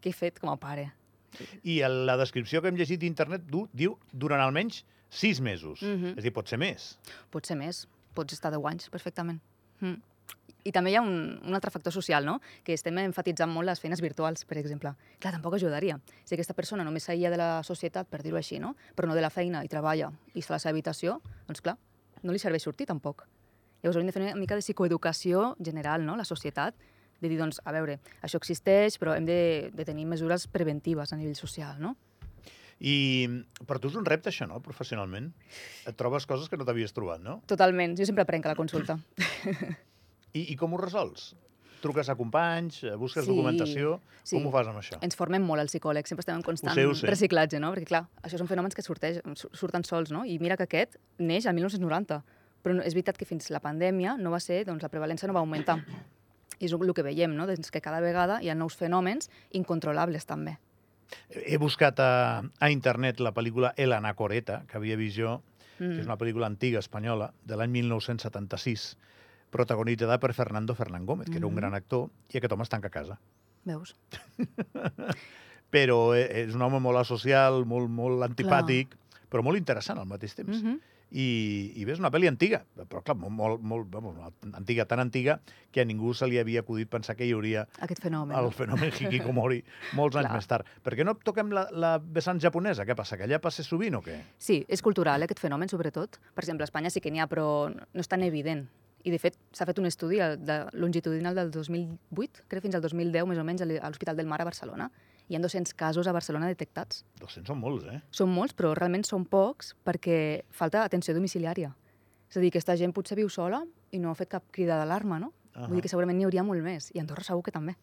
Què 0.00 0.12
he 0.12 0.16
fet 0.16 0.38
com 0.38 0.52
a 0.52 0.58
pare? 0.60 0.90
I 1.66 1.80
la 1.86 2.16
descripció 2.18 2.62
que 2.62 2.70
hem 2.70 2.78
llegit 2.78 3.02
d'internet 3.02 3.44
du, 3.50 3.66
diu 3.74 3.96
durant 4.12 4.42
almenys 4.42 4.84
sis 5.10 5.40
mesos. 5.42 5.82
Mhm. 5.82 6.14
És 6.14 6.22
a 6.22 6.26
dir, 6.26 6.32
pot 6.34 6.48
ser 6.48 6.58
més. 6.58 6.94
Pot 7.30 7.46
ser 7.46 7.58
més, 7.58 7.84
pots 8.14 8.34
estar 8.34 8.50
10 8.54 8.66
anys 8.70 8.90
perfectament. 8.90 9.40
Mm. 9.80 9.98
I 10.64 10.72
també 10.72 10.92
hi 10.92 10.96
ha 10.98 11.02
un, 11.04 11.40
un 11.46 11.56
altre 11.56 11.72
factor 11.72 11.92
social, 11.92 12.26
no? 12.26 12.38
que 12.64 12.74
estem 12.76 12.98
enfatitzant 13.02 13.50
molt 13.50 13.68
les 13.68 13.80
feines 13.80 14.02
virtuals, 14.04 14.44
per 14.44 14.58
exemple. 14.60 14.92
Clar, 15.18 15.32
tampoc 15.36 15.56
ajudaria. 15.56 15.98
Si 16.24 16.36
aquesta 16.36 16.56
persona 16.56 16.84
només 16.84 17.08
s'aïlla 17.08 17.32
de 17.32 17.40
la 17.40 17.50
societat, 17.66 18.08
per 18.10 18.22
dir-ho 18.24 18.38
així, 18.40 18.60
no? 18.60 18.74
però 18.96 19.08
no 19.08 19.16
de 19.16 19.24
la 19.24 19.32
feina 19.32 19.64
i 19.64 19.72
treballa 19.72 20.12
i 20.34 20.42
està 20.42 20.54
a 20.54 20.58
la 20.58 20.64
seva 20.64 20.74
habitació, 20.76 21.20
doncs 21.48 21.64
clar, 21.64 21.76
no 22.22 22.34
li 22.34 22.42
serveix 22.42 22.66
sortir 22.68 22.88
tampoc. 22.90 23.26
Llavors 23.80 23.96
hauríem 23.96 24.10
de 24.10 24.16
fer 24.16 24.22
una 24.26 24.36
mica 24.36 24.58
de 24.58 24.64
psicoeducació 24.64 25.54
general, 25.64 26.04
no? 26.04 26.18
la 26.20 26.28
societat, 26.28 26.76
de 27.20 27.28
dir, 27.28 27.38
doncs, 27.40 27.60
a 27.64 27.72
veure, 27.72 27.98
això 28.24 28.40
existeix, 28.40 28.96
però 29.00 29.14
hem 29.16 29.26
de, 29.28 29.40
de 29.76 29.84
tenir 29.84 30.06
mesures 30.08 30.46
preventives 30.52 31.12
a 31.12 31.18
nivell 31.20 31.36
social, 31.36 31.76
no? 31.80 31.94
I 32.80 33.28
per 33.68 33.76
tu 33.76 33.90
és 33.92 33.96
un 34.00 34.06
repte, 34.08 34.32
això, 34.32 34.48
no?, 34.48 34.62
professionalment. 34.64 35.28
Et 35.84 35.96
trobes 36.00 36.24
coses 36.28 36.48
que 36.48 36.56
no 36.56 36.64
t'havies 36.64 36.96
trobat, 36.96 37.20
no? 37.20 37.42
Totalment. 37.50 37.92
Jo 37.98 38.08
sempre 38.08 38.24
aprenc 38.24 38.48
a 38.48 38.54
la 38.54 38.56
consulta. 38.56 38.96
I, 40.34 40.52
I 40.52 40.56
com 40.56 40.74
ho 40.74 40.78
resols? 40.80 41.34
Truques 41.80 42.10
a 42.12 42.14
companys, 42.14 42.82
eh, 42.84 42.94
busques 43.00 43.24
Sí, 43.24 43.30
documentació... 43.32 43.94
sí. 44.22 44.36
Com 44.36 44.46
ho 44.46 44.52
fas 44.52 44.68
amb 44.68 44.78
això? 44.82 44.98
Ens 45.00 45.16
formem 45.16 45.42
molt 45.42 45.62
els 45.62 45.72
psicòlegs, 45.72 46.10
sempre 46.12 46.20
estem 46.26 46.36
en 46.36 46.42
constant 46.44 46.72
Ho 46.72 46.76
sé, 46.76 46.84
ho 46.86 46.94
sé. 46.94 47.06
reciclatge, 47.08 47.58
no? 47.62 47.70
Perquè, 47.72 47.86
clar, 47.88 48.02
això 48.22 48.36
són 48.38 48.50
fenòmens 48.50 48.76
que 48.76 48.84
sorteix, 48.84 49.22
su- 49.34 49.48
surten 49.56 49.82
sols, 49.88 50.12
no? 50.12 50.26
I 50.28 50.36
mira 50.38 50.58
que 50.60 50.66
aquest 50.68 50.98
neix 51.18 51.46
al 51.48 51.54
1990, 51.56 52.20
però 52.62 52.76
és 52.84 52.92
veritat 52.92 53.16
que 53.16 53.24
fins 53.24 53.48
la 53.50 53.62
pandèmia 53.64 54.18
no 54.20 54.30
va 54.34 54.40
ser, 54.44 54.66
doncs 54.68 54.82
la 54.84 54.90
prevalència 54.92 55.26
no 55.26 55.32
va 55.32 55.40
augmentar. 55.40 55.78
I 56.60 56.66
és 56.68 56.74
el 56.76 56.92
que 56.92 57.02
veiem, 57.02 57.32
no? 57.34 57.46
Doncs 57.48 57.70
que 57.72 57.80
cada 57.80 58.02
vegada 58.04 58.42
hi 58.44 58.50
ha 58.50 58.54
nous 58.54 58.76
fenòmens 58.76 59.30
incontrolables, 59.56 60.26
també. 60.28 60.58
He 61.32 61.56
buscat 61.58 61.98
a, 61.98 62.42
a 62.60 62.68
internet 62.70 63.18
la 63.24 63.32
pel·lícula 63.32 63.72
El 63.80 63.92
Anacoreta, 63.96 64.66
que 64.68 64.76
havia 64.76 64.96
vist 65.00 65.16
jo, 65.16 65.40
Mm. 65.80 65.94
que 65.96 66.00
és 66.02 66.06
una 66.06 66.18
pel·lícula 66.20 66.44
antiga 66.44 66.78
espanyola, 66.78 67.30
de 67.48 67.56
l'any 67.56 67.70
1976, 67.72 68.98
protagonitzada 69.50 70.18
per 70.20 70.32
Fernando 70.34 70.74
Fernán 70.74 71.06
Gómez, 71.06 71.28
que 71.30 71.38
era 71.38 71.46
un 71.46 71.52
Mhm. 71.54 71.60
gran 71.60 71.74
actor, 71.74 72.10
i 72.32 72.38
aquest 72.38 72.52
home 72.52 72.62
es 72.62 72.68
tanca 72.68 72.88
a 72.88 72.90
casa. 72.90 73.20
Veus? 73.64 73.94
Però 75.70 76.14
eh, 76.16 76.44
és 76.46 76.54
un 76.56 76.62
home 76.66 76.80
molt 76.82 76.98
asocial, 76.98 77.64
molt, 77.68 77.90
molt 77.90 78.24
antipàtic, 78.26 78.96
però 79.30 79.44
molt 79.46 79.58
interessant 79.60 79.98
al 80.02 80.06
mateix 80.10 80.34
temps. 80.34 80.62
Mm 80.62 80.66
-hmm. 80.66 80.80
I, 81.12 81.72
i 81.74 81.84
és 81.90 81.98
una 81.98 82.10
pel·li 82.10 82.28
antiga, 82.28 82.64
però 82.88 83.02
clar, 83.02 83.16
molt, 83.16 83.32
molt, 83.32 83.60
molt 83.60 83.88
vamos, 83.90 84.16
antiga, 84.54 84.84
tan 84.84 85.00
antiga 85.00 85.40
que 85.72 85.80
a 85.80 85.84
ningú 85.84 86.14
se 86.14 86.24
li 86.28 86.38
havia 86.38 86.60
acudit 86.60 86.88
pensar 86.88 87.16
que 87.16 87.24
hi 87.26 87.32
hauria 87.32 87.66
Aquest 87.80 88.00
fenomen. 88.00 88.36
el 88.38 88.44
no? 88.44 88.50
fenomen 88.52 88.92
hikikomori 88.92 89.64
molts 89.92 90.14
anys 90.16 90.26
Clar. 90.28 90.36
més 90.36 90.46
tard. 90.46 90.66
Per 90.84 90.94
què 90.94 91.04
no 91.04 91.16
toquem 91.16 91.50
la, 91.50 91.66
la 91.72 91.98
vessant 91.98 92.38
japonesa? 92.40 92.84
Què 92.84 92.94
passa, 92.94 93.16
que 93.16 93.24
allà 93.24 93.40
passa 93.40 93.64
sovint 93.64 93.94
o 93.96 94.02
què? 94.02 94.20
Sí, 94.38 94.64
és 94.68 94.82
cultural, 94.82 95.20
eh, 95.20 95.24
aquest 95.24 95.40
fenomen, 95.40 95.68
sobretot. 95.68 96.20
Per 96.32 96.44
exemple, 96.44 96.62
a 96.62 96.66
Espanya 96.70 96.90
sí 96.90 97.00
que 97.00 97.10
n'hi 97.10 97.18
ha, 97.18 97.26
però 97.26 97.68
no 97.74 98.00
és 98.00 98.06
tan 98.08 98.22
evident. 98.22 98.68
I, 99.04 99.10
de 99.10 99.18
fet, 99.18 99.36
s'ha 99.56 99.64
fet 99.64 99.78
un 99.80 99.86
estudi 99.88 100.18
de 100.20 100.56
longitudinal 100.76 101.34
del 101.34 101.50
2008, 101.50 102.44
crec 102.48 102.62
fins 102.66 102.74
al 102.76 102.82
2010, 102.84 103.24
més 103.30 103.38
o 103.40 103.44
menys, 103.44 103.62
a 103.62 103.88
l'Hospital 103.88 104.16
del 104.18 104.26
Mar 104.28 104.40
a 104.42 104.44
Barcelona. 104.44 104.90
Hi 105.30 105.36
ha 105.36 105.40
200 105.40 105.72
casos 105.78 106.08
a 106.10 106.12
Barcelona 106.12 106.48
detectats. 106.50 107.04
200 107.20 107.46
són 107.48 107.60
molts, 107.62 107.86
eh? 107.86 108.00
Són 108.10 108.32
molts, 108.34 108.52
però 108.58 108.74
realment 108.76 109.04
són 109.06 109.24
pocs 109.30 109.74
perquè 109.86 110.42
falta 110.50 110.82
atenció 110.84 111.14
domiciliària. 111.14 111.70
És 112.28 112.36
a 112.36 112.40
dir, 112.42 112.50
aquesta 112.52 112.76
gent 112.76 112.92
potser 112.92 113.16
viu 113.16 113.28
sola 113.30 113.62
i 113.94 113.98
no 114.02 114.10
ha 114.10 114.18
fet 114.18 114.28
cap 114.36 114.44
crida 114.52 114.76
d'alarma, 114.78 115.18
no? 115.22 115.32
Ahà. 115.54 115.66
Vull 115.68 115.78
dir 115.80 115.86
que 115.86 115.90
segurament 115.92 116.18
n'hi 116.18 116.26
hauria 116.28 116.44
molt 116.46 116.62
més. 116.62 116.90
I 116.94 116.98
a 117.00 117.02
Andorra 117.06 117.24
segur 117.26 117.42
que 117.46 117.54
també. 117.54 117.76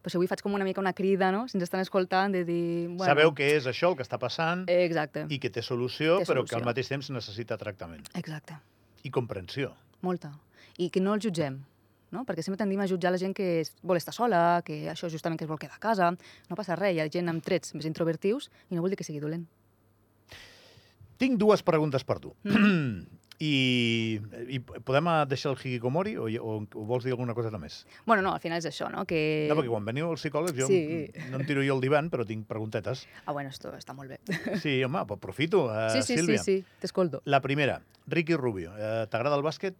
Per 0.00 0.08
això 0.08 0.16
avui 0.16 0.30
faig 0.30 0.40
com 0.40 0.54
una 0.56 0.64
mica 0.64 0.80
una 0.80 0.94
crida, 0.96 1.28
no? 1.34 1.44
Si 1.50 1.58
ens 1.58 1.66
estan 1.66 1.82
escoltant, 1.84 2.32
de 2.32 2.44
dir... 2.48 2.88
Bueno, 2.88 3.04
Sabeu 3.04 3.34
què 3.36 3.50
és 3.58 3.66
això, 3.68 3.90
el 3.92 3.98
que 3.98 4.06
està 4.06 4.16
passant, 4.18 4.64
Exacte, 4.72 5.26
i 5.28 5.38
que 5.38 5.50
té 5.52 5.60
solució, 5.60 6.16
Té 6.22 6.30
però 6.30 6.40
que 6.46 6.54
al 6.56 6.62
solució. 6.62 6.66
mateix 6.70 6.88
temps 6.88 7.10
necessita 7.12 7.58
tractament. 7.60 8.08
exacte. 8.14 8.56
I 9.04 9.10
comprensió. 9.10 9.74
Molta. 10.02 10.32
I 10.78 10.88
que 10.90 11.00
no 11.00 11.14
el 11.14 11.20
jutgem, 11.20 11.58
no? 12.10 12.24
Perquè 12.26 12.42
sempre 12.42 12.58
tendim 12.58 12.80
a 12.80 12.86
jutjar 12.88 13.12
la 13.12 13.18
gent 13.20 13.34
que 13.36 13.60
es- 13.60 13.74
vol 13.82 13.96
estar 14.00 14.14
sola, 14.14 14.62
que 14.64 14.88
això 14.90 15.10
justament 15.10 15.38
que 15.38 15.44
es 15.44 15.48
vol 15.50 15.58
quedar 15.58 15.76
a 15.76 15.82
casa. 15.82 16.10
No 16.48 16.56
passa 16.56 16.76
res, 16.76 16.94
hi 16.96 17.00
ha 17.00 17.08
gent 17.10 17.28
amb 17.28 17.42
trets 17.44 17.74
més 17.74 17.84
introvertius 17.86 18.50
i 18.70 18.74
no 18.74 18.82
vol 18.82 18.90
dir 18.90 18.96
que 18.96 19.04
sigui 19.04 19.20
dolent. 19.20 19.46
Tinc 21.20 21.36
dues 21.38 21.62
preguntes 21.62 22.04
per 22.04 22.18
tu. 22.20 22.34
Mm. 22.44 23.04
I, 23.40 24.20
I 24.52 24.58
podem 24.84 25.06
eh, 25.08 25.24
deixar 25.30 25.54
el 25.54 25.58
hikikomori 25.58 26.12
o, 26.20 26.26
o, 26.28 26.56
o 26.76 26.82
vols 26.84 27.06
dir 27.06 27.14
alguna 27.14 27.32
cosa 27.32 27.48
més? 27.56 27.86
Bueno, 28.04 28.20
no, 28.26 28.34
al 28.36 28.40
final 28.42 28.58
és 28.60 28.66
això, 28.68 28.90
no? 28.92 29.06
Que... 29.08 29.46
No, 29.48 29.56
perquè 29.56 29.70
quan 29.72 29.86
veniu 29.88 30.10
als 30.10 30.20
psicòlegs 30.20 30.58
jo 30.58 30.66
Sí. 30.68 31.08
no 31.32 31.40
em 31.40 31.46
tiro 31.48 31.64
jo 31.64 31.72
al 31.78 31.80
divan, 31.80 32.10
però 32.12 32.26
tinc 32.28 32.44
preguntetes. 32.50 33.06
Ah, 33.24 33.32
bueno, 33.32 33.48
esto 33.48 33.72
està 33.78 33.94
molt 33.96 34.12
bé. 34.12 34.18
Sí, 34.60 34.82
home, 34.84 35.00
però 35.08 35.16
aprofito, 35.16 35.64
uh, 35.72 35.88
sí, 35.94 36.02
sí, 36.04 36.18
Sílvia. 36.18 36.42
sí, 36.44 36.58
sí, 36.60 36.76
t'escolto. 36.84 37.22
La 37.24 37.40
primera, 37.40 37.80
Ricky 38.06 38.36
Rubio. 38.36 38.74
Uh, 38.76 39.06
T'agrada 39.08 39.40
el 39.40 39.46
bàsquet? 39.46 39.74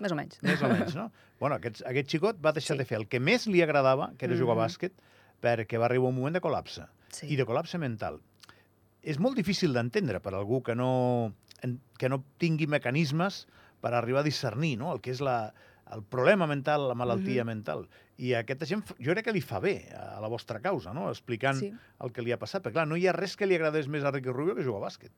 Més 0.00 0.14
o 0.14 0.16
menys. 0.16 0.38
Més 0.46 0.62
o 0.62 0.70
menys, 0.70 0.94
no? 0.96 1.10
bueno, 1.42 1.58
aquest, 1.58 1.82
aquest 1.90 2.08
xicot 2.14 2.38
va 2.40 2.54
deixar 2.56 2.76
Sí. 2.78 2.84
de 2.84 2.86
fer 2.88 3.00
el 3.02 3.08
que 3.10 3.18
més 3.20 3.48
li 3.50 3.60
agradava, 3.66 4.12
que 4.16 4.30
era 4.30 4.38
jugar 4.38 4.54
a 4.54 4.60
Mhm. 4.60 4.64
bàsquet, 4.68 4.92
perquè 5.42 5.78
va 5.82 5.90
arribar 5.90 6.08
un 6.14 6.14
moment 6.22 6.38
de 6.38 6.40
col·lapse. 6.46 6.86
Sí. 7.10 7.26
I 7.34 7.36
de 7.36 7.44
col·lapse 7.44 7.76
mental. 7.82 8.20
És 9.02 9.18
molt 9.18 9.34
difícil 9.34 9.72
d'entendre 9.74 10.20
per 10.20 10.34
algú 10.36 10.62
que 10.62 10.74
no, 10.76 11.32
en- 11.62 11.80
que 11.98 12.08
no 12.08 12.22
tingui 12.38 12.66
mecanismes 12.66 13.46
per 13.80 13.94
arribar 13.94 14.20
a 14.20 14.24
discernir 14.24 14.76
no? 14.78 14.92
el 14.92 15.00
que 15.00 15.10
és 15.10 15.20
la, 15.20 15.52
el 15.92 16.02
problema 16.04 16.46
mental, 16.46 16.88
la 16.88 16.94
malaltia 16.94 17.42
Mhm. 17.44 17.46
mental. 17.46 17.88
I 18.20 18.34
a 18.34 18.40
aquesta 18.44 18.66
gent, 18.66 18.84
jo 19.00 19.12
crec 19.14 19.24
que 19.24 19.32
li 19.32 19.40
fa 19.40 19.58
bé 19.60 19.88
a 19.96 20.20
la 20.20 20.28
vostra 20.28 20.60
causa, 20.60 20.92
no? 20.92 21.08
explicant 21.08 21.56
Sí. 21.58 21.72
el 22.04 22.12
que 22.12 22.20
li 22.22 22.32
ha 22.32 22.38
passat. 22.38 22.62
Perquè, 22.62 22.72
clar, 22.72 22.86
no 22.86 22.96
hi 22.96 23.06
ha 23.08 23.12
res 23.12 23.34
que 23.36 23.46
li 23.46 23.54
agradés 23.56 23.88
més 23.88 24.04
a 24.04 24.10
Ricky 24.10 24.28
Rubio 24.30 24.54
que 24.54 24.62
jugar 24.62 24.82
a 24.82 24.86
bàsquet. 24.90 25.10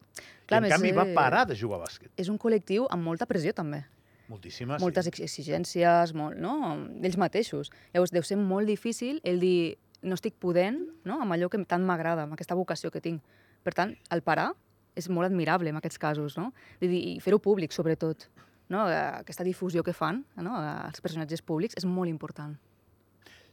Clar, 0.47 0.63
I, 0.63 0.67
en 0.67 0.71
canvi, 0.71 0.93
va 0.93 1.03
eh, 1.09 1.15
parar 1.15 1.47
de 1.49 1.57
jugar 1.57 1.81
a 1.81 1.85
bàsquet. 1.85 2.11
És 2.17 2.29
un 2.29 2.39
col·lectiu 2.39 2.87
amb 2.91 3.03
molta 3.03 3.27
pressió, 3.27 3.53
també. 3.53 3.85
Moltíssimes. 4.29 4.81
Moltes 4.81 5.07
ex- 5.09 5.21
exigències, 5.21 6.15
molt, 6.15 6.39
no? 6.39 6.77
ells 7.03 7.19
mateixos. 7.19 7.71
Llavors, 7.93 8.13
deu 8.13 8.23
ser 8.23 8.37
molt 8.39 8.67
difícil 8.71 9.21
el 9.25 9.41
dir 9.41 9.79
no 10.03 10.15
estic 10.15 10.35
podent 10.39 10.79
no? 11.05 11.21
amb 11.21 11.33
allò 11.33 11.51
que 11.51 11.59
tant 11.67 11.83
m'agrada, 11.85 12.23
amb 12.23 12.33
aquesta 12.35 12.55
vocació 12.55 12.91
que 12.91 13.01
tinc. 13.01 13.21
Per 13.63 13.75
tant, 13.75 13.97
el 14.11 14.23
parar 14.23 14.53
és 14.97 15.09
molt 15.09 15.27
admirable 15.27 15.71
en 15.71 15.77
aquests 15.77 15.99
casos, 15.99 16.37
no? 16.37 16.53
I 16.81 17.19
fer-ho 17.21 17.39
públic, 17.39 17.73
sobretot. 17.73 18.29
No? 18.69 18.89
Eh, 18.89 18.97
Aquesta 19.23 19.45
difusió 19.45 19.83
que 19.83 19.93
fan 19.93 20.25
no? 20.37 20.57
als 20.57 21.01
personatges 21.01 21.43
públics 21.43 21.77
és 21.77 21.85
molt 21.85 22.09
important. 22.09 22.57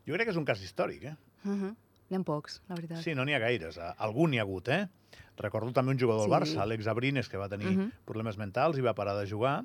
Jo 0.08 0.14
crec 0.16 0.26
que 0.28 0.32
és 0.32 0.38
un 0.40 0.46
cas 0.46 0.62
històric, 0.64 1.04
eh? 1.04 1.16
Uh 1.46 1.52
-huh. 1.52 1.76
N'hi 2.10 2.18
ha 2.18 2.24
pocs, 2.24 2.62
la 2.68 2.76
veritat. 2.76 3.04
Sí, 3.04 3.14
no 3.14 3.24
n'hi 3.26 3.34
ha 3.34 3.40
gaires. 3.40 3.78
Algun 3.98 4.32
n'hi 4.32 4.40
ha 4.40 4.42
hagut, 4.42 4.68
eh? 4.70 4.88
Recordo 5.38 5.72
també 5.72 5.92
un 5.92 6.00
jugador 6.00 6.28
del 6.28 6.48
Sí. 6.48 6.56
Barça, 6.56 6.62
Àlex 6.64 6.88
Abrines, 6.88 7.30
que 7.30 7.38
va 7.38 7.48
tenir 7.50 7.68
Mhm. 7.68 7.92
problemes 8.06 8.38
mentals 8.38 8.78
i 8.78 8.82
va 8.82 8.94
parar 8.96 9.16
de 9.20 9.28
jugar. 9.28 9.64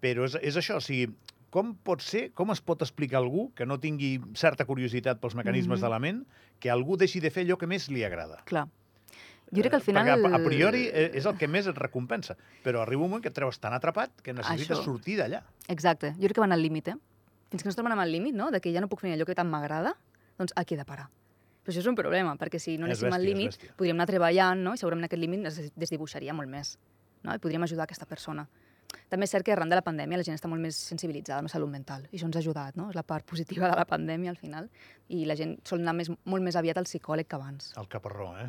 Però 0.00 0.24
és, 0.24 0.34
és 0.42 0.56
això, 0.56 0.76
o 0.76 0.80
sigui, 0.80 1.14
com 1.50 1.74
pot 1.76 2.00
ser, 2.00 2.32
com 2.32 2.50
es 2.50 2.60
pot 2.60 2.80
explicar 2.82 3.18
a 3.18 3.20
algú 3.20 3.52
que 3.54 3.64
no 3.66 3.78
tingui 3.78 4.20
certa 4.34 4.64
curiositat 4.64 5.20
pels 5.20 5.34
mecanismes 5.34 5.78
Mhm. 5.78 5.82
de 5.84 5.88
la 5.90 5.98
ment, 5.98 6.26
que 6.58 6.70
algú 6.70 6.96
deixi 6.96 7.20
de 7.20 7.30
fer 7.30 7.46
allò 7.46 7.56
que 7.56 7.66
més 7.66 7.88
li 7.88 8.02
agrada? 8.04 8.42
Clar. 8.44 8.68
Jo 9.52 9.60
crec 9.60 9.70
que 9.74 9.76
al 9.76 9.84
final... 9.84 10.08
Eh, 10.08 10.16
Perquè 10.16 10.32
a, 10.32 10.38
a 10.40 10.44
priori 10.46 10.82
eh, 10.88 11.10
és 11.20 11.26
el 11.28 11.36
que 11.36 11.48
més 11.48 11.66
et 11.68 11.76
recompensa, 11.76 12.36
però 12.64 12.80
arriba 12.82 13.04
un 13.04 13.10
moment 13.10 13.22
que 13.22 13.28
et 13.28 13.36
treus 13.36 13.60
tan 13.60 13.74
atrapat 13.76 14.22
que 14.24 14.32
necessites 14.32 14.78
Això. 14.78 14.84
sortir 14.86 15.18
d'allà. 15.20 15.42
Exacte. 15.68 16.14
Jo 16.16 16.30
crec 16.30 16.38
que 16.38 16.44
van 16.44 16.56
al 16.56 16.62
límit, 16.64 16.88
eh? 16.88 16.96
Fins 17.52 17.60
que 17.60 17.68
no 17.68 17.74
es 17.74 17.76
troben 17.76 17.92
amb 17.92 18.00
el 18.06 18.14
límit, 18.14 18.32
no?, 18.34 18.48
de 18.50 18.62
que 18.64 18.72
ja 18.72 18.80
no 18.80 18.88
puc 18.88 19.04
fer 19.04 19.12
allò 19.12 19.28
que 19.28 19.36
tant 19.36 19.50
m'agrada, 19.52 19.92
doncs 20.40 20.56
aquí 20.56 20.72
he 20.72 20.80
de 20.80 20.88
parar. 20.88 21.10
Però 21.62 21.70
això 21.70 21.84
és 21.84 21.86
un 21.90 21.98
problema, 21.98 22.32
perquè 22.40 22.58
si 22.58 22.78
no 22.80 22.88
És 22.88 22.96
anéssim 22.96 23.12
al 23.12 23.22
límit, 23.28 23.58
podríem 23.76 24.00
anar 24.00 24.08
treballant, 24.08 24.64
no?, 24.64 24.72
i 24.72 24.80
segurament 24.80 25.04
aquest 25.04 25.20
límit 25.20 25.44
es 25.52 25.60
desdibuixaria 25.76 26.32
molt 26.32 26.48
més, 26.48 26.78
no?, 27.22 27.36
i 27.36 27.42
podríem 27.42 27.68
ajudar 27.68 27.84
aquesta 27.84 28.08
persona. 28.08 28.48
També 29.12 29.24
és 29.28 29.32
cert 29.32 29.44
que 29.44 29.52
arran 29.52 29.70
de 29.70 29.76
la 29.76 29.84
pandèmia 29.84 30.18
la 30.18 30.24
gent 30.26 30.36
està 30.36 30.48
molt 30.48 30.60
més 30.60 30.76
sensibilitzada 30.76 31.38
amb 31.40 31.48
la 31.48 31.52
salut 31.52 31.70
mental, 31.70 32.08
i 32.10 32.16
això 32.16 32.26
ens 32.26 32.40
ha 32.40 32.42
ajudat, 32.42 32.80
no?, 32.80 32.88
és 32.88 32.96
la 32.96 33.04
part 33.04 33.28
positiva 33.28 33.68
de 33.68 33.76
la 33.76 33.84
pandèmia, 33.88 34.32
al 34.32 34.40
final, 34.40 34.72
i 35.12 35.26
la 35.28 35.36
gent 35.36 35.58
sol 35.68 35.84
anar 35.84 35.94
més, 36.00 36.10
molt 36.24 36.44
més 36.44 36.56
aviat 36.56 36.80
al 36.80 36.88
psicòleg 36.88 37.28
que 37.28 37.36
abans. 37.36 37.70
El 37.76 37.88
caparró, 37.92 38.32
eh? 38.40 38.48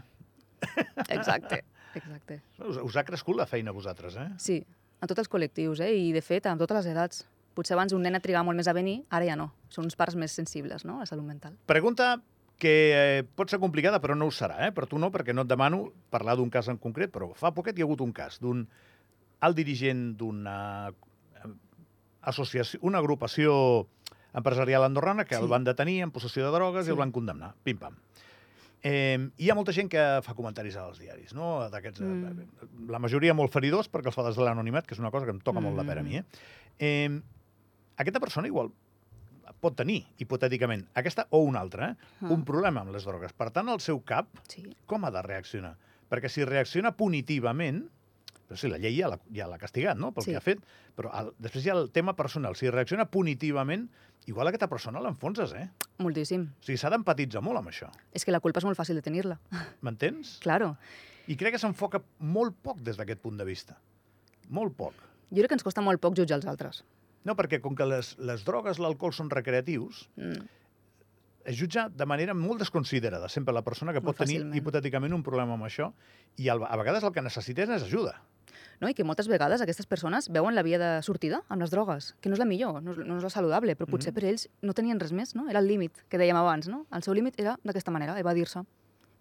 Exacte, 1.09 1.63
exacte. 1.95 2.41
Us, 2.59 2.77
us 2.77 2.95
ha 2.97 3.03
crescut 3.07 3.37
la 3.37 3.45
feina 3.49 3.71
a 3.71 3.73
vosaltres, 3.75 4.15
eh? 4.17 4.29
Sí, 4.37 4.57
en 5.01 5.07
tots 5.11 5.19
els 5.25 5.29
col·lectius, 5.29 5.81
eh? 5.83 5.91
i 5.95 6.11
de 6.15 6.21
fet, 6.21 6.45
amb 6.47 6.61
totes 6.61 6.81
les 6.83 6.91
edats. 6.93 7.25
Potser 7.53 7.75
abans 7.75 7.93
un 7.93 8.01
nen 8.01 8.15
trigava 8.21 8.47
molt 8.47 8.57
més 8.57 8.67
a 8.67 8.73
venir, 8.73 9.03
ara 9.13 9.25
ja 9.27 9.35
no. 9.37 9.51
Són 9.69 9.85
uns 9.85 9.95
parts 9.95 10.15
més 10.17 10.31
sensibles, 10.33 10.85
no?, 10.89 10.95
a 10.97 11.03
la 11.03 11.05
salut 11.09 11.25
mental. 11.27 11.53
Pregunta 11.69 12.15
que 12.57 12.71
eh, 13.19 13.23
pot 13.35 13.49
ser 13.51 13.59
complicada, 13.61 13.99
però 14.01 14.15
no 14.17 14.25
ho 14.25 14.31
serà, 14.33 14.57
eh? 14.67 14.71
Per 14.73 14.87
tu 14.89 14.97
no, 14.97 15.11
perquè 15.13 15.33
no 15.35 15.43
et 15.45 15.49
demano 15.51 15.91
parlar 16.13 16.35
d'un 16.39 16.49
cas 16.49 16.69
en 16.71 16.79
concret, 16.81 17.11
però 17.13 17.31
fa 17.37 17.51
poquet 17.53 17.77
hi 17.77 17.83
ha 17.83 17.85
hagut 17.85 18.01
un 18.01 18.13
cas 18.15 18.39
d'un 18.41 18.63
alt 19.43 19.57
dirigent 19.57 20.13
d'una 20.17 20.55
eh, 20.89 21.51
associació, 22.31 22.79
una 22.81 23.01
agrupació 23.03 23.87
empresarial 24.33 24.85
andorrana 24.87 25.25
que 25.25 25.35
Sí. 25.35 25.41
el 25.43 25.49
van 25.51 25.63
detenir 25.67 25.99
en 26.01 26.11
possessió 26.11 26.45
de 26.47 26.55
drogues 26.55 26.85
Sí. 26.85 26.89
i 26.89 26.93
el 26.95 26.97
van 26.97 27.11
condemnar. 27.11 27.53
Pim-pam. 27.63 27.97
Eh, 28.83 29.17
hi 29.39 29.49
ha 29.49 29.55
molta 29.55 29.71
gent 29.71 29.87
que 29.89 30.01
fa 30.25 30.33
comentaris 30.35 30.75
als 30.75 30.99
diaris, 30.99 31.31
no? 31.33 31.69
D'aquests, 31.71 32.01
Mm. 32.03 32.39
eh, 32.39 32.67
la 32.91 32.99
majoria 32.99 33.33
molt 33.33 33.51
feridors 33.53 33.89
perquè 33.89 34.07
els 34.11 34.15
fa 34.15 34.23
des 34.27 34.35
de 34.35 34.43
l'anonimat, 34.43 34.85
que 34.85 34.93
és 34.93 34.99
una 34.99 35.11
cosa 35.11 35.25
que 35.25 35.31
em 35.31 35.39
toca 35.39 35.61
molt 35.63 35.77
la 35.77 35.85
pera 35.87 36.01
a 36.01 36.03
mi. 36.03 36.17
Eh? 36.17 36.23
Eh, 36.79 37.21
aquesta 37.95 38.19
persona 38.19 38.47
igual 38.47 38.71
pot 39.61 39.75
tenir, 39.77 40.01
hipotèticament, 40.19 40.87
aquesta 40.93 41.27
o 41.31 41.39
una 41.47 41.61
altra, 41.61 41.91
eh? 41.91 41.95
Ah. 42.21 42.27
un 42.33 42.43
problema 42.43 42.81
amb 42.81 42.91
les 42.91 43.05
drogues. 43.05 43.31
Per 43.31 43.49
tant, 43.51 43.69
el 43.69 43.79
seu 43.79 44.01
cap, 44.03 44.27
Sí, 44.49 44.75
com 44.85 45.05
ha 45.05 45.11
de 45.11 45.21
reaccionar? 45.21 45.77
Perquè 46.09 46.27
si 46.29 46.43
reacciona 46.43 46.91
punitivament, 46.91 47.85
però 48.53 48.61
sí, 48.61 48.69
la 48.69 48.77
llei 48.77 48.95
ja 48.99 49.09
l'ha 49.09 49.19
ja 49.33 49.49
castigat, 49.57 49.97
no?, 49.97 50.11
pel 50.13 50.23
Sí. 50.23 50.31
que 50.31 50.37
ha 50.37 50.41
fet, 50.45 50.61
però 50.95 51.09
el, 51.19 51.31
després 51.41 51.65
hi 51.65 51.69
ha 51.73 51.77
el 51.79 51.89
tema 51.91 52.13
personal. 52.15 52.55
Si 52.55 52.69
reacciona 52.69 53.05
punitivament, 53.09 53.89
igual 54.29 54.47
aquesta 54.47 54.69
persona 54.69 55.01
l'enfonses, 55.01 55.53
eh? 55.57 55.69
moltíssim. 55.97 56.45
O 56.59 56.63
sigui, 56.63 56.77
s'ha 56.77 56.89
d'empatitzar 56.93 57.41
molt 57.43 57.57
amb 57.59 57.69
això. 57.73 57.89
És 58.13 58.23
que 58.23 58.31
la 58.31 58.39
culpa 58.39 58.59
és 58.61 58.65
molt 58.69 58.77
fàcil 58.77 58.95
de 58.95 59.01
tenir-la. 59.01 59.39
M'entens? 59.81 60.37
Claro. 60.45 60.75
I 61.27 61.35
crec 61.39 61.53
que 61.55 61.59
s'enfoca 61.59 62.01
molt 62.19 62.55
poc 62.61 62.81
des 62.83 62.97
d'aquest 62.99 63.21
punt 63.21 63.37
de 63.39 63.45
vista. 63.47 63.77
Molt 64.49 64.75
poc. 64.77 64.93
Jo 65.31 65.39
crec 65.41 65.49
que 65.49 65.55
ens 65.55 65.63
costa 65.63 65.81
molt 65.81 65.99
poc 66.03 66.15
jutjar 66.19 66.37
els 66.37 66.45
altres. 66.45 66.83
No, 67.23 67.33
perquè 67.39 67.61
com 67.63 67.73
que 67.75 67.85
les, 67.87 68.17
les 68.19 68.43
drogues, 68.43 68.77
l'alcohol 68.83 69.13
són 69.15 69.29
recreatius, 69.31 70.09
Mm. 70.17 70.43
es 71.45 71.57
jutja 71.59 71.89
de 71.89 72.05
manera 72.05 72.33
molt 72.33 72.59
desconsiderada 72.59 73.27
sempre 73.29 73.53
la 73.53 73.61
persona 73.63 73.91
que 73.91 73.99
Molt 73.99 74.15
pot 74.17 74.25
tenir 74.25 74.37
fàcilment. 74.41 74.55
hipotèticament 74.59 75.13
un 75.13 75.23
problema 75.23 75.53
amb 75.57 75.63
això 75.67 75.89
i 76.39 76.47
a 76.49 76.55
vegades 76.57 77.03
el 77.03 77.11
que 77.11 77.21
necessites 77.21 77.67
és 77.69 77.83
ajuda. 77.83 78.13
No? 78.81 78.89
I 78.89 78.93
que 78.93 79.03
moltes 79.03 79.27
vegades 79.27 79.61
aquestes 79.61 79.85
persones 79.85 80.29
veuen 80.29 80.55
la 80.55 80.63
via 80.63 80.77
de 80.79 81.01
sortida 81.03 81.41
amb 81.49 81.61
les 81.61 81.71
drogues, 81.71 82.15
que 82.21 82.29
no 82.29 82.33
és 82.33 82.39
la 82.39 82.45
millor, 82.45 82.81
no 82.83 82.91
és, 82.91 82.97
no 82.97 83.17
és 83.17 83.23
la 83.23 83.29
saludable, 83.29 83.75
però 83.77 83.87
potser 83.89 84.11
Mhm. 84.11 84.15
per 84.15 84.23
ells 84.25 84.49
no 84.61 84.73
tenien 84.73 84.99
res 84.99 85.11
més, 85.11 85.35
no? 85.35 85.49
Era 85.49 85.59
el 85.59 85.67
límit 85.67 85.91
que 86.09 86.17
dèiem 86.17 86.35
abans, 86.35 86.67
no? 86.67 86.85
El 86.91 87.03
seu 87.03 87.13
límit 87.13 87.39
era 87.39 87.57
d'aquesta 87.63 87.91
manera, 87.91 88.17
evadir-se. 88.19 88.63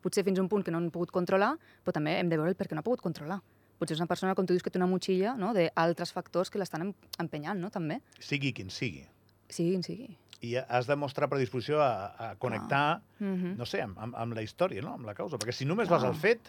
Potser 0.00 0.24
fins 0.24 0.38
a 0.38 0.42
un 0.42 0.48
punt 0.48 0.64
que 0.64 0.70
no 0.72 0.78
han 0.78 0.90
pogut 0.90 1.10
controlar, 1.12 1.56
però 1.84 1.92
també 1.92 2.18
hem 2.18 2.28
de 2.28 2.36
veure 2.36 2.48
el 2.50 2.56
per 2.56 2.66
què 2.68 2.72
no 2.74 2.80
ha 2.80 2.82
pogut 2.82 3.00
controlar. 3.00 3.40
Potser 3.78 3.94
és 3.94 4.00
una 4.00 4.06
persona, 4.06 4.34
com 4.34 4.46
tu 4.46 4.52
dius, 4.52 4.62
que 4.62 4.70
té 4.70 4.78
una 4.78 4.86
motxilla 4.86 5.36
no? 5.36 5.52
d'altres 5.52 6.12
factors 6.12 6.50
que 6.50 6.58
l'estan 6.58 6.82
em- 6.82 6.94
empenyant, 7.18 7.58
no? 7.60 7.70
També. 7.70 8.00
Sigui 8.18 8.52
quin 8.52 8.70
sigui. 8.70 9.06
Sigui 9.48 9.72
quin 9.72 9.82
sigui. 9.82 10.16
i 10.42 10.56
has 10.56 10.88
de 10.88 10.96
mostrar 10.96 11.28
predisposició 11.28 11.80
a, 11.80 12.30
a 12.30 12.34
connectar, 12.36 13.00
Mm 13.20 13.34
-hmm. 13.36 13.56
no 13.56 13.64
sé, 13.64 13.80
amb, 13.80 13.96
amb, 13.96 14.14
amb 14.16 14.34
la 14.34 14.42
història, 14.42 14.82
no? 14.82 14.94
amb 14.94 15.06
la 15.06 15.14
causa. 15.14 15.36
Perquè 15.36 15.52
si 15.52 15.64
només 15.64 15.88
vas 15.88 16.02
Ah. 16.02 16.08
al 16.08 16.14
fet, 16.16 16.40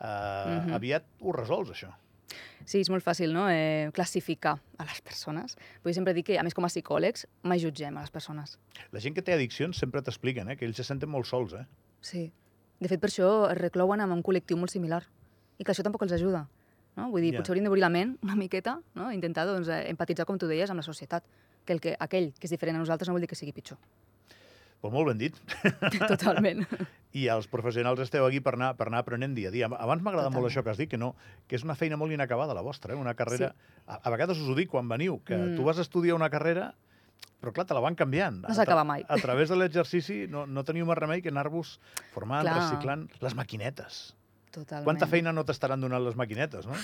eh, 0.00 0.60
Mhm. 0.64 0.72
aviat 0.74 1.04
ho 1.20 1.32
resols, 1.32 1.70
això. 1.70 1.90
Sí, 2.64 2.80
és 2.80 2.90
molt 2.90 3.04
fàcil, 3.04 3.32
no?, 3.32 3.46
eh, 3.48 3.90
classificar 3.94 4.56
a 4.78 4.84
les 4.84 5.00
persones. 5.00 5.56
Vull 5.84 5.94
sempre 5.94 6.12
dir 6.14 6.24
que, 6.24 6.38
a 6.38 6.42
més, 6.42 6.54
com 6.54 6.64
a 6.64 6.68
psicòlegs, 6.68 7.26
mai 7.42 7.60
jutgem 7.62 7.96
a 7.96 8.00
les 8.02 8.10
persones. 8.10 8.58
La 8.92 9.00
gent 9.00 9.14
que 9.14 9.22
té 9.22 9.32
addiccions 9.34 9.78
sempre 9.78 10.02
t'expliquen 10.02 10.50
eh, 10.50 10.56
que 10.56 10.66
ells 10.66 10.76
se 10.76 10.84
senten 10.84 11.08
molt 11.08 11.26
sols. 11.26 11.54
Eh? 11.54 11.64
Sí. 12.00 12.32
De 12.80 12.88
fet, 12.88 13.00
per 13.00 13.08
això 13.08 13.50
es 13.50 13.58
reclouen 13.58 14.00
amb 14.00 14.12
un 14.12 14.22
col·lectiu 14.22 14.58
molt 14.60 14.70
similar. 14.70 15.04
I 15.58 15.64
que 15.64 15.72
això 15.72 15.82
tampoc 15.86 16.02
els 16.02 16.12
ajuda. 16.12 16.46
No? 16.96 17.10
Vull 17.10 17.22
dir, 17.22 17.32
Ja. 17.34 17.38
potser 17.40 17.52
hauríem 17.52 17.64
d'obrir 17.68 17.80
la 17.80 17.88
ment 17.92 18.18
una 18.22 18.34
miqueta, 18.36 18.80
no? 18.94 19.10
intentar 19.12 19.46
doncs, 19.46 19.68
eh, 19.68 19.88
empatitzar, 19.90 20.26
com 20.26 20.38
tu 20.38 20.46
deies, 20.46 20.68
amb 20.70 20.78
la 20.78 20.82
societat. 20.82 21.24
Que, 21.64 21.72
el 21.72 21.80
que 21.80 21.96
aquell 21.98 22.32
que 22.38 22.46
és 22.46 22.50
diferent 22.50 22.76
a 22.76 22.78
nosaltres 22.78 23.08
no 23.08 23.14
vol 23.14 23.20
dir 23.20 23.28
que 23.28 23.34
sigui 23.34 23.52
pitjor. 23.52 23.78
Pues 24.86 24.94
molt 24.94 25.08
ben 25.10 25.18
dit. 25.18 25.38
Totalment. 26.12 26.62
I 27.16 27.26
els 27.32 27.48
professionals 27.50 27.98
esteu 28.04 28.26
aquí 28.26 28.38
per 28.44 28.52
anar, 28.54 28.74
per 28.78 28.86
anar 28.86 29.00
aprenent 29.02 29.34
dia 29.34 29.50
a 29.50 29.54
dia. 29.54 29.66
Abans 29.66 30.04
m'agrada 30.04 30.30
molt 30.30 30.46
això 30.46 30.62
que 30.62 30.70
has 30.70 30.78
dit, 30.78 30.90
que, 30.92 31.00
no, 31.00 31.14
que 31.50 31.58
és 31.58 31.64
una 31.66 31.74
feina 31.74 31.98
molt 31.98 32.14
inacabada, 32.14 32.54
la 32.54 32.62
vostra, 32.62 32.94
eh? 32.94 32.98
una 33.00 33.16
carrera... 33.18 33.50
Sí. 33.50 33.80
A, 33.86 33.98
a 33.98 34.12
vegades 34.14 34.38
us 34.38 34.50
ho 34.52 34.54
dic 34.58 34.70
quan 34.70 34.86
veniu, 34.90 35.18
que 35.26 35.34
mm. 35.34 35.56
Tu 35.58 35.64
vas 35.66 35.80
estudiar 35.82 36.14
una 36.14 36.28
carrera, 36.30 36.68
però 37.42 37.54
clar, 37.56 37.66
te 37.66 37.74
la 37.74 37.82
van 37.82 37.98
canviant. 37.98 38.44
No 38.46 38.54
s'acaba 38.54 38.84
mai. 38.86 39.02
A, 39.08 39.18
través 39.22 39.50
de 39.50 39.58
l'exercici 39.58 40.20
no, 40.30 40.44
no 40.46 40.62
teniu 40.68 40.86
més 40.86 40.98
remei 40.98 41.24
que 41.24 41.32
anar-vos 41.34 41.76
formant, 42.14 42.46
Clar. 42.46 42.60
reciclant 42.60 43.08
les 43.26 43.36
maquinetes. 43.38 44.04
Totalment. 44.54 44.86
Quanta 44.86 45.10
feina 45.10 45.34
no 45.34 45.44
t'estaran 45.48 45.82
donant 45.82 46.04
les 46.06 46.14
maquinetes, 46.18 46.68
no? 46.70 46.78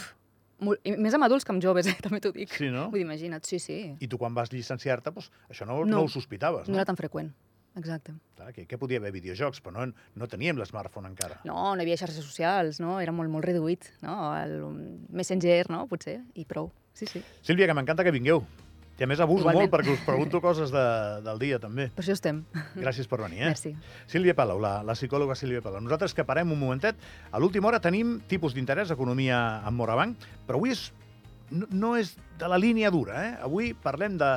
I 0.87 0.93
més 0.95 1.15
amb 1.17 1.27
adults 1.27 1.47
que 1.47 1.55
amb 1.55 1.63
joves, 1.63 1.89
eh? 1.91 1.97
també 2.05 2.21
t'ho 2.23 2.35
dic. 2.35 2.53
Sí, 2.55 2.69
no? 2.71 2.89
Vull 2.93 3.03
dir, 3.03 3.07
imagina't, 3.07 3.47
sí, 3.49 3.59
sí. 3.63 3.79
I 3.99 4.09
tu 4.11 4.19
quan 4.21 4.35
vas 4.37 4.53
llicenciar-te, 4.53 5.15
doncs, 5.15 5.31
això 5.51 5.67
no, 5.69 5.81
no. 5.83 5.91
No. 5.97 6.05
ho 6.07 6.13
sospitaves, 6.13 6.69
No 6.69 6.77
no? 6.77 6.83
era 6.83 6.89
tan 6.89 6.99
freqüent. 7.01 7.33
Exacte. 7.77 8.13
Clar, 8.37 8.53
que, 8.53 8.67
que 8.69 8.79
podia 8.79 8.99
haver 9.01 9.13
videojocs, 9.15 9.63
però 9.65 9.73
no, 9.79 9.87
no 10.19 10.29
teníem 10.29 10.59
l'smartphone 10.61 11.09
encara. 11.09 11.39
No, 11.49 11.55
no 11.73 11.81
hi 11.81 11.87
havia 11.87 11.97
xarxes 12.01 12.25
socials, 12.25 12.81
no? 12.85 12.99
Era 13.01 13.15
molt, 13.17 13.33
molt 13.33 13.47
reduït, 13.49 13.89
no? 14.05 14.17
El 14.37 14.59
Messenger, 15.09 15.71
no? 15.73 15.87
Potser, 15.89 16.19
i 16.37 16.45
prou. 16.49 16.69
Sí, 16.93 17.09
sí. 17.09 17.23
Sílvia, 17.41 17.71
que 17.71 17.77
m'encanta 17.79 18.05
que 18.05 18.13
vingueu. 18.13 18.45
I 19.01 19.05
a 19.05 19.09
més 19.09 19.19
abuso 19.25 19.41
Igualment. 19.47 19.65
molt 19.65 19.73
perquè 19.73 19.95
us 19.97 20.03
pregunto 20.05 20.39
coses 20.45 20.71
de, 20.71 20.83
del 21.25 21.41
dia, 21.41 21.59
també. 21.59 21.89
Per 21.97 22.05
això 22.05 22.15
estem. 22.15 22.43
Gràcies 22.77 23.09
per 23.11 23.23
venir, 23.25 23.41
eh? 23.41 23.49
Merci. 23.51 23.73
Sílvia 24.13 24.35
Palau, 24.39 24.61
la, 24.63 24.75
la 24.87 24.95
psicòloga 24.95 25.35
Sílvia 25.39 25.63
Palau. 25.65 25.81
Nosaltres 25.83 26.15
que 26.15 26.27
parem 26.29 26.53
un 26.53 26.61
momentet. 26.61 27.01
A 27.33 27.41
l'última 27.43 27.71
hora 27.73 27.81
tenim 27.83 28.19
tipus 28.31 28.55
d'interès, 28.55 28.93
economia 28.95 29.41
amb 29.65 29.81
Morabanc, 29.81 30.29
però 30.47 30.61
avui 30.61 30.77
és, 30.77 30.85
no, 31.51 31.67
no 31.73 31.97
és 31.99 32.13
de 32.39 32.53
la 32.53 32.61
línia 32.61 32.93
dura. 32.95 33.25
Eh? 33.25 33.33
Avui 33.49 33.73
parlem 33.75 34.21
de 34.21 34.31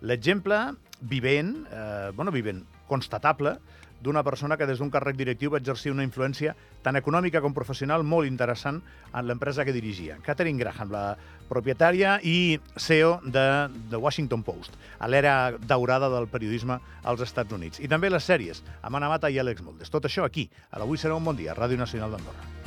l'exemple 0.00 0.58
vivent, 0.98 1.54
eh, 1.70 2.10
bueno, 2.16 2.32
vivent, 2.34 2.64
constatable, 2.88 3.58
d'una 4.00 4.22
persona 4.22 4.56
que 4.56 4.66
des 4.66 4.78
d'un 4.78 4.90
càrrec 4.94 5.16
directiu 5.18 5.50
va 5.50 5.58
exercir 5.58 5.90
una 5.90 6.04
influència 6.06 6.54
tant 6.82 6.96
econòmica 6.96 7.42
com 7.42 7.54
professional 7.54 8.04
molt 8.06 8.28
interessant 8.28 8.80
en 9.12 9.26
l'empresa 9.26 9.64
que 9.66 9.74
dirigia. 9.74 10.18
Catherine 10.22 10.58
Graham, 10.60 10.92
la 10.94 11.16
propietària 11.48 12.18
i 12.22 12.60
CEO 12.76 13.18
de 13.24 13.46
The 13.90 13.98
Washington 13.98 14.44
Post, 14.46 14.78
a 14.98 15.08
l'era 15.08 15.56
daurada 15.58 16.10
del 16.12 16.28
periodisme 16.30 16.78
als 17.02 17.24
Estats 17.26 17.52
Units. 17.52 17.80
I 17.80 17.90
també 17.90 18.10
les 18.10 18.24
sèries, 18.24 18.62
amb 18.82 19.00
Anna 19.00 19.10
Mata 19.10 19.30
i 19.30 19.40
Àlex 19.42 19.64
Moldes. 19.64 19.90
Tot 19.90 20.06
això 20.06 20.24
aquí, 20.28 20.48
a 20.70 20.78
l'Avui 20.78 20.98
serà 21.00 21.18
un 21.18 21.26
bon 21.26 21.36
dia, 21.36 21.56
Ràdio 21.58 21.80
Nacional 21.80 22.14
d'Andorra. 22.14 22.57